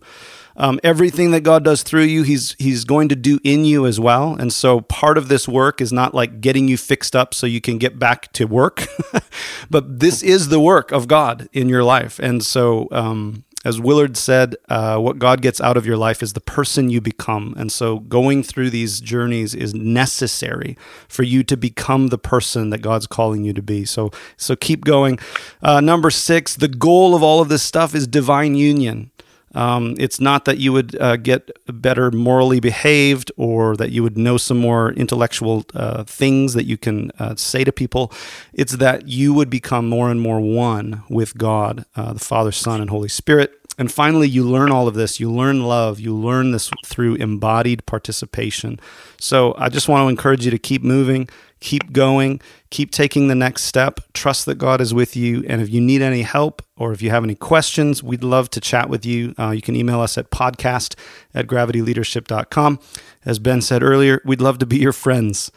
Um, 0.57 0.79
everything 0.83 1.31
that 1.31 1.41
God 1.41 1.63
does 1.63 1.83
through 1.83 2.03
you, 2.03 2.23
He's 2.23 2.55
He's 2.57 2.85
going 2.85 3.09
to 3.09 3.15
do 3.15 3.39
in 3.43 3.65
you 3.65 3.85
as 3.85 3.99
well. 3.99 4.35
And 4.35 4.53
so, 4.53 4.81
part 4.81 5.17
of 5.17 5.27
this 5.27 5.47
work 5.47 5.81
is 5.81 5.91
not 5.91 6.13
like 6.13 6.39
getting 6.39 6.67
you 6.67 6.77
fixed 6.77 7.15
up 7.15 7.33
so 7.33 7.45
you 7.45 7.59
can 7.59 7.77
get 7.77 7.99
back 7.99 8.31
to 8.33 8.45
work, 8.45 8.87
but 9.69 9.99
this 9.99 10.23
is 10.23 10.47
the 10.47 10.59
work 10.59 10.91
of 10.91 11.07
God 11.07 11.49
in 11.51 11.67
your 11.67 11.83
life. 11.83 12.19
And 12.19 12.43
so, 12.43 12.87
um, 12.91 13.43
as 13.65 13.79
Willard 13.79 14.15
said, 14.15 14.55
uh, 14.69 14.97
what 14.99 15.17
God 15.17 15.41
gets 15.41 15.59
out 15.59 15.75
of 15.75 15.85
your 15.85 15.97
life 15.97 16.21
is 16.21 16.33
the 16.33 16.39
person 16.39 16.89
you 16.89 17.01
become. 17.01 17.55
And 17.57 17.71
so 17.71 17.99
going 17.99 18.43
through 18.43 18.69
these 18.69 19.01
journeys 19.01 19.55
is 19.55 19.73
necessary 19.73 20.77
for 21.07 21.23
you 21.23 21.43
to 21.43 21.57
become 21.57 22.07
the 22.07 22.19
person 22.19 22.69
that 22.69 22.77
God's 22.77 23.07
calling 23.07 23.43
you 23.43 23.53
to 23.53 23.63
be. 23.63 23.83
So, 23.83 24.11
so 24.37 24.55
keep 24.55 24.85
going. 24.85 25.17
Uh, 25.63 25.81
number 25.81 26.11
six, 26.11 26.55
the 26.55 26.67
goal 26.67 27.15
of 27.15 27.23
all 27.23 27.41
of 27.41 27.49
this 27.49 27.63
stuff 27.63 27.95
is 27.95 28.05
divine 28.05 28.53
union. 28.53 29.09
Um, 29.55 29.95
it's 29.97 30.19
not 30.19 30.45
that 30.45 30.57
you 30.57 30.73
would 30.73 30.99
uh, 31.01 31.15
get 31.15 31.49
better 31.67 32.11
morally 32.11 32.59
behaved 32.59 33.31
or 33.37 33.75
that 33.77 33.91
you 33.91 34.03
would 34.03 34.17
know 34.17 34.37
some 34.37 34.57
more 34.57 34.91
intellectual 34.91 35.65
uh, 35.73 36.03
things 36.03 36.53
that 36.53 36.65
you 36.65 36.77
can 36.77 37.11
uh, 37.17 37.35
say 37.35 37.63
to 37.63 37.71
people. 37.71 38.11
It's 38.53 38.73
that 38.73 39.07
you 39.07 39.33
would 39.33 39.49
become 39.49 39.87
more 39.89 40.11
and 40.11 40.21
more 40.21 40.39
one 40.39 41.03
with 41.09 41.37
God, 41.37 41.85
uh, 41.95 42.13
the 42.13 42.19
Father, 42.19 42.51
Son, 42.51 42.81
and 42.81 42.89
Holy 42.89 43.09
Spirit. 43.09 43.53
And 43.77 43.91
finally, 43.91 44.27
you 44.27 44.43
learn 44.43 44.71
all 44.71 44.87
of 44.87 44.93
this. 44.93 45.19
You 45.19 45.31
learn 45.31 45.63
love. 45.63 45.99
You 45.99 46.15
learn 46.15 46.51
this 46.51 46.71
through 46.85 47.15
embodied 47.15 47.85
participation. 47.85 48.79
So 49.19 49.53
I 49.57 49.69
just 49.69 49.89
want 49.89 50.05
to 50.05 50.09
encourage 50.09 50.45
you 50.45 50.51
to 50.51 50.59
keep 50.59 50.81
moving, 50.81 51.27
keep 51.65 51.91
going, 51.91 52.39
keep 52.69 52.91
taking 52.91 53.27
the 53.27 53.35
next 53.35 53.63
step. 53.63 53.99
Trust 54.13 54.45
that 54.45 54.55
God 54.55 54.79
is 54.79 54.93
with 54.93 55.15
you. 55.15 55.43
And 55.49 55.61
if 55.61 55.69
you 55.69 55.81
need 55.81 56.01
any 56.01 56.21
help 56.21 56.61
or 56.77 56.93
if 56.93 57.01
you 57.01 57.09
have 57.09 57.23
any 57.23 57.33
questions, 57.33 58.03
we'd 58.03 58.23
love 58.23 58.49
to 58.51 58.61
chat 58.61 58.87
with 58.87 59.03
you. 59.03 59.33
Uh, 59.37 59.49
you 59.49 59.61
can 59.61 59.75
email 59.75 59.99
us 59.99 60.15
at 60.17 60.29
podcast 60.29 60.95
at 61.33 61.47
gravityleadership.com. 61.47 62.79
As 63.25 63.39
Ben 63.39 63.61
said 63.61 63.81
earlier, 63.81 64.21
we'd 64.23 64.41
love 64.41 64.59
to 64.59 64.67
be 64.67 64.77
your 64.77 64.93
friends 64.93 65.51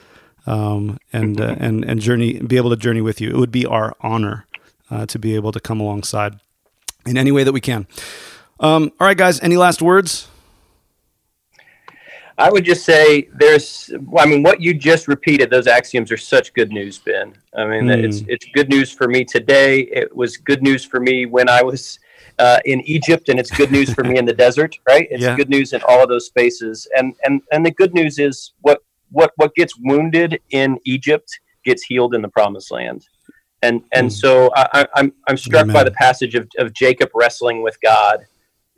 um, 0.46 0.98
and, 1.12 1.38
uh, 1.40 1.56
and, 1.60 1.84
and 1.84 2.00
journey, 2.00 2.40
be 2.40 2.56
able 2.56 2.70
to 2.70 2.76
journey 2.76 3.02
with 3.02 3.20
you. 3.20 3.28
It 3.28 3.36
would 3.36 3.52
be 3.52 3.66
our 3.66 3.94
honor 4.00 4.46
uh, 4.90 5.04
to 5.06 5.18
be 5.18 5.34
able 5.34 5.52
to 5.52 5.60
come 5.60 5.78
alongside 5.78 6.40
in 7.04 7.18
any 7.18 7.30
way 7.30 7.44
that 7.44 7.52
we 7.52 7.60
can. 7.60 7.86
Um, 8.60 8.92
all 8.98 9.06
right, 9.06 9.16
guys, 9.16 9.40
any 9.40 9.58
last 9.58 9.82
words? 9.82 10.28
I 12.38 12.50
would 12.50 12.64
just 12.64 12.84
say 12.84 13.28
there's, 13.34 13.90
well, 14.06 14.24
I 14.24 14.28
mean, 14.28 14.44
what 14.44 14.60
you 14.60 14.72
just 14.72 15.08
repeated, 15.08 15.50
those 15.50 15.66
axioms 15.66 16.12
are 16.12 16.16
such 16.16 16.54
good 16.54 16.70
news, 16.70 16.98
Ben. 16.98 17.34
I 17.56 17.64
mean, 17.64 17.86
Mm. 17.86 18.04
it's 18.04 18.22
it's 18.28 18.46
good 18.54 18.68
news 18.68 18.92
for 18.92 19.08
me 19.08 19.24
today. 19.24 19.80
It 19.80 20.14
was 20.14 20.36
good 20.36 20.62
news 20.62 20.84
for 20.84 21.00
me 21.00 21.26
when 21.26 21.48
I 21.48 21.62
was 21.62 21.98
uh, 22.38 22.60
in 22.64 22.80
Egypt, 22.82 23.28
and 23.28 23.40
it's 23.40 23.50
good 23.50 23.72
news 23.72 23.92
for 23.92 24.04
me 24.04 24.18
in 24.18 24.24
the 24.24 24.32
desert. 24.46 24.78
Right? 24.86 25.08
It's 25.10 25.24
Yeah. 25.24 25.36
good 25.36 25.50
news 25.50 25.72
in 25.72 25.82
all 25.88 26.00
of 26.00 26.08
those 26.08 26.26
spaces. 26.26 26.86
And 26.96 27.14
and 27.24 27.42
and 27.52 27.66
the 27.66 27.72
good 27.72 27.92
news 27.92 28.20
is 28.20 28.52
what 28.60 28.78
what 29.10 29.32
what 29.36 29.54
gets 29.56 29.74
wounded 29.76 30.40
in 30.50 30.78
Egypt 30.84 31.40
gets 31.64 31.82
healed 31.82 32.14
in 32.14 32.22
the 32.22 32.28
Promised 32.28 32.70
Land. 32.70 33.08
And 33.62 33.82
and 33.92 34.08
mm. 34.08 34.12
so 34.12 34.50
I, 34.54 34.80
am 34.82 34.86
I'm, 34.94 35.12
I'm 35.26 35.36
struck 35.36 35.64
Amen. 35.64 35.74
by 35.74 35.82
the 35.82 35.90
passage 35.90 36.36
of, 36.36 36.48
of 36.58 36.72
Jacob 36.72 37.10
wrestling 37.14 37.62
with 37.62 37.76
God. 37.80 38.26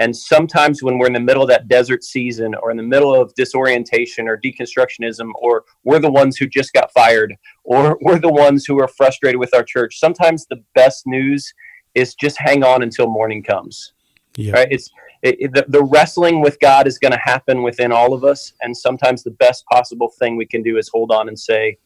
And 0.01 0.17
sometimes 0.17 0.83
when 0.83 0.99
we're 0.99 1.07
in 1.07 1.13
the 1.13 1.21
middle 1.21 1.43
of 1.43 1.49
that 1.51 1.69
desert 1.69 2.03
season 2.03 2.55
or 2.55 2.71
in 2.71 2.79
the 2.79 2.83
middle 2.83 3.15
of 3.15 3.35
disorientation 3.35 4.27
or 4.29 4.39
deconstructionism, 4.39 5.31
or 5.35 5.65
we're 5.85 5.99
the 5.99 6.11
ones 6.11 6.39
who 6.39 6.47
just 6.47 6.73
got 6.73 6.91
fired, 6.93 7.37
or 7.65 7.99
we're 8.03 8.19
the 8.19 8.33
ones 8.33 8.65
who 8.65 8.81
are 8.81 8.89
frustrated 8.89 9.39
with 9.39 9.55
our 9.55 9.63
church, 9.63 9.99
sometimes 9.99 10.47
the 10.47 10.63
best 10.75 11.07
news 11.07 11.53
is 11.95 12.15
just 12.15 12.39
hang 12.39 12.65
on 12.65 12.83
until 12.83 13.07
morning 13.07 13.43
comes. 13.43 13.93
Yeah. 14.37 14.55
Right? 14.55 14.69
It's 14.71 14.91
it, 15.23 15.37
it, 15.39 15.53
the, 15.53 15.67
the 15.69 15.85
wrestling 15.85 16.41
with 16.41 16.59
God 16.61 16.87
is 16.87 16.99
going 16.99 17.13
to 17.13 17.19
happen 17.19 17.63
within 17.63 17.93
all 17.93 18.15
of 18.15 18.25
us. 18.25 18.55
And 18.63 18.75
sometimes 18.75 19.23
the 19.23 19.33
best 19.33 19.67
possible 19.67 20.11
thing 20.19 20.37
we 20.39 20.47
can 20.47 20.63
do 20.63 20.79
is 20.79 20.89
hold 20.89 21.13
on 21.13 21.29
and 21.29 21.39
say, 21.39 21.77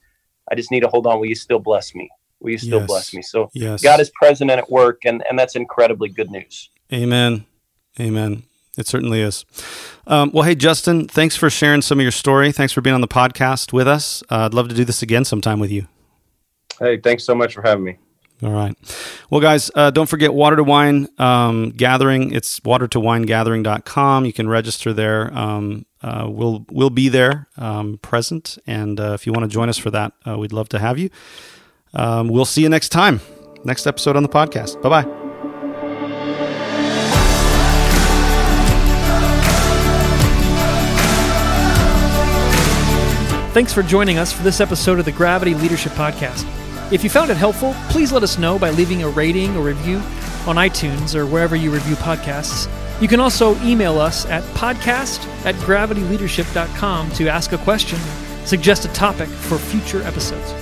I 0.50 0.54
just 0.54 0.70
need 0.70 0.80
to 0.80 0.88
hold 0.88 1.08
on. 1.08 1.18
Will 1.18 1.26
you 1.26 1.34
still 1.34 1.58
bless 1.58 1.96
me? 1.96 2.08
Will 2.38 2.52
you 2.52 2.58
still 2.58 2.80
yes. 2.80 2.86
bless 2.86 3.14
me? 3.14 3.22
So 3.22 3.50
yes. 3.54 3.82
God 3.82 3.98
is 3.98 4.10
present 4.10 4.52
and 4.52 4.60
at 4.60 4.70
work, 4.70 5.00
and, 5.04 5.24
and 5.28 5.36
that's 5.36 5.56
incredibly 5.56 6.10
good 6.10 6.30
news. 6.30 6.70
Amen. 6.92 7.46
Amen. 7.98 8.44
It 8.76 8.88
certainly 8.88 9.20
is. 9.20 9.44
Um, 10.06 10.30
well, 10.34 10.42
hey, 10.42 10.54
Justin, 10.54 11.06
thanks 11.06 11.36
for 11.36 11.48
sharing 11.48 11.80
some 11.80 12.00
of 12.00 12.02
your 12.02 12.12
story. 12.12 12.50
Thanks 12.50 12.72
for 12.72 12.80
being 12.80 12.94
on 12.94 13.00
the 13.00 13.08
podcast 13.08 13.72
with 13.72 13.86
us. 13.86 14.22
Uh, 14.30 14.46
I'd 14.46 14.54
love 14.54 14.68
to 14.68 14.74
do 14.74 14.84
this 14.84 15.02
again 15.02 15.24
sometime 15.24 15.60
with 15.60 15.70
you. 15.70 15.86
Hey, 16.80 16.98
thanks 16.98 17.24
so 17.24 17.34
much 17.34 17.54
for 17.54 17.62
having 17.62 17.84
me. 17.84 17.98
All 18.42 18.50
right. 18.50 18.74
Well, 19.30 19.40
guys, 19.40 19.70
uh, 19.74 19.90
don't 19.90 20.08
forget 20.08 20.34
Water 20.34 20.56
to 20.56 20.64
Wine 20.64 21.08
um, 21.18 21.70
Gathering. 21.70 22.32
It's 22.32 22.60
watertowinegathering.com. 22.60 24.24
You 24.24 24.32
can 24.32 24.48
register 24.48 24.92
there. 24.92 25.32
Um, 25.36 25.86
uh, 26.02 26.26
we'll 26.28 26.66
we'll 26.70 26.90
be 26.90 27.08
there 27.08 27.48
um, 27.56 27.98
present, 27.98 28.58
and 28.66 29.00
uh, 29.00 29.12
if 29.12 29.26
you 29.26 29.32
want 29.32 29.44
to 29.44 29.48
join 29.48 29.68
us 29.68 29.78
for 29.78 29.90
that, 29.90 30.12
uh, 30.26 30.36
we'd 30.36 30.52
love 30.52 30.68
to 30.70 30.78
have 30.78 30.98
you. 30.98 31.08
Um, 31.94 32.28
we'll 32.28 32.44
see 32.44 32.62
you 32.62 32.68
next 32.68 32.90
time, 32.90 33.20
next 33.64 33.86
episode 33.86 34.16
on 34.16 34.22
the 34.22 34.28
podcast. 34.28 34.82
Bye 34.82 35.02
bye. 35.02 35.23
Thanks 43.54 43.72
for 43.72 43.84
joining 43.84 44.18
us 44.18 44.32
for 44.32 44.42
this 44.42 44.60
episode 44.60 44.98
of 44.98 45.04
the 45.04 45.12
Gravity 45.12 45.54
Leadership 45.54 45.92
Podcast. 45.92 46.44
If 46.92 47.04
you 47.04 47.08
found 47.08 47.30
it 47.30 47.36
helpful, 47.36 47.72
please 47.88 48.10
let 48.10 48.24
us 48.24 48.36
know 48.36 48.58
by 48.58 48.70
leaving 48.70 49.04
a 49.04 49.08
rating 49.08 49.56
or 49.56 49.62
review 49.62 49.98
on 50.48 50.56
iTunes 50.56 51.14
or 51.14 51.24
wherever 51.24 51.54
you 51.54 51.70
review 51.70 51.94
podcasts. 51.94 52.68
You 53.00 53.06
can 53.06 53.20
also 53.20 53.54
email 53.62 54.00
us 54.00 54.26
at 54.26 54.42
podcast 54.54 55.24
at 55.46 55.54
gravityleadership.com 55.54 57.12
to 57.12 57.28
ask 57.28 57.52
a 57.52 57.58
question, 57.58 58.00
suggest 58.44 58.86
a 58.86 58.88
topic 58.88 59.28
for 59.28 59.56
future 59.56 60.02
episodes. 60.02 60.52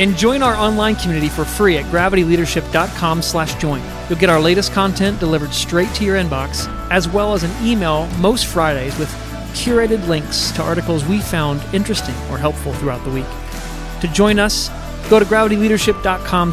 And 0.00 0.16
join 0.16 0.42
our 0.42 0.56
online 0.56 0.96
community 0.96 1.28
for 1.28 1.44
free 1.44 1.78
at 1.78 1.84
gravityleadership.com 1.92 3.22
slash 3.22 3.54
join. 3.54 3.80
You'll 4.08 4.18
get 4.18 4.30
our 4.30 4.40
latest 4.40 4.72
content 4.72 5.20
delivered 5.20 5.52
straight 5.52 5.94
to 5.94 6.04
your 6.04 6.16
inbox, 6.16 6.66
as 6.90 7.08
well 7.08 7.34
as 7.34 7.44
an 7.44 7.52
email 7.64 8.08
most 8.18 8.46
Fridays 8.46 8.98
with 8.98 9.25
curated 9.56 10.06
links 10.06 10.50
to 10.52 10.62
articles 10.62 11.04
we 11.04 11.20
found 11.20 11.60
interesting 11.74 12.14
or 12.30 12.38
helpful 12.38 12.72
throughout 12.74 13.02
the 13.04 13.10
week. 13.10 13.26
To 14.02 14.08
join 14.08 14.38
us, 14.38 14.70
Go 15.08 15.20
to 15.20 15.24
gravityleadership.com 15.24 16.52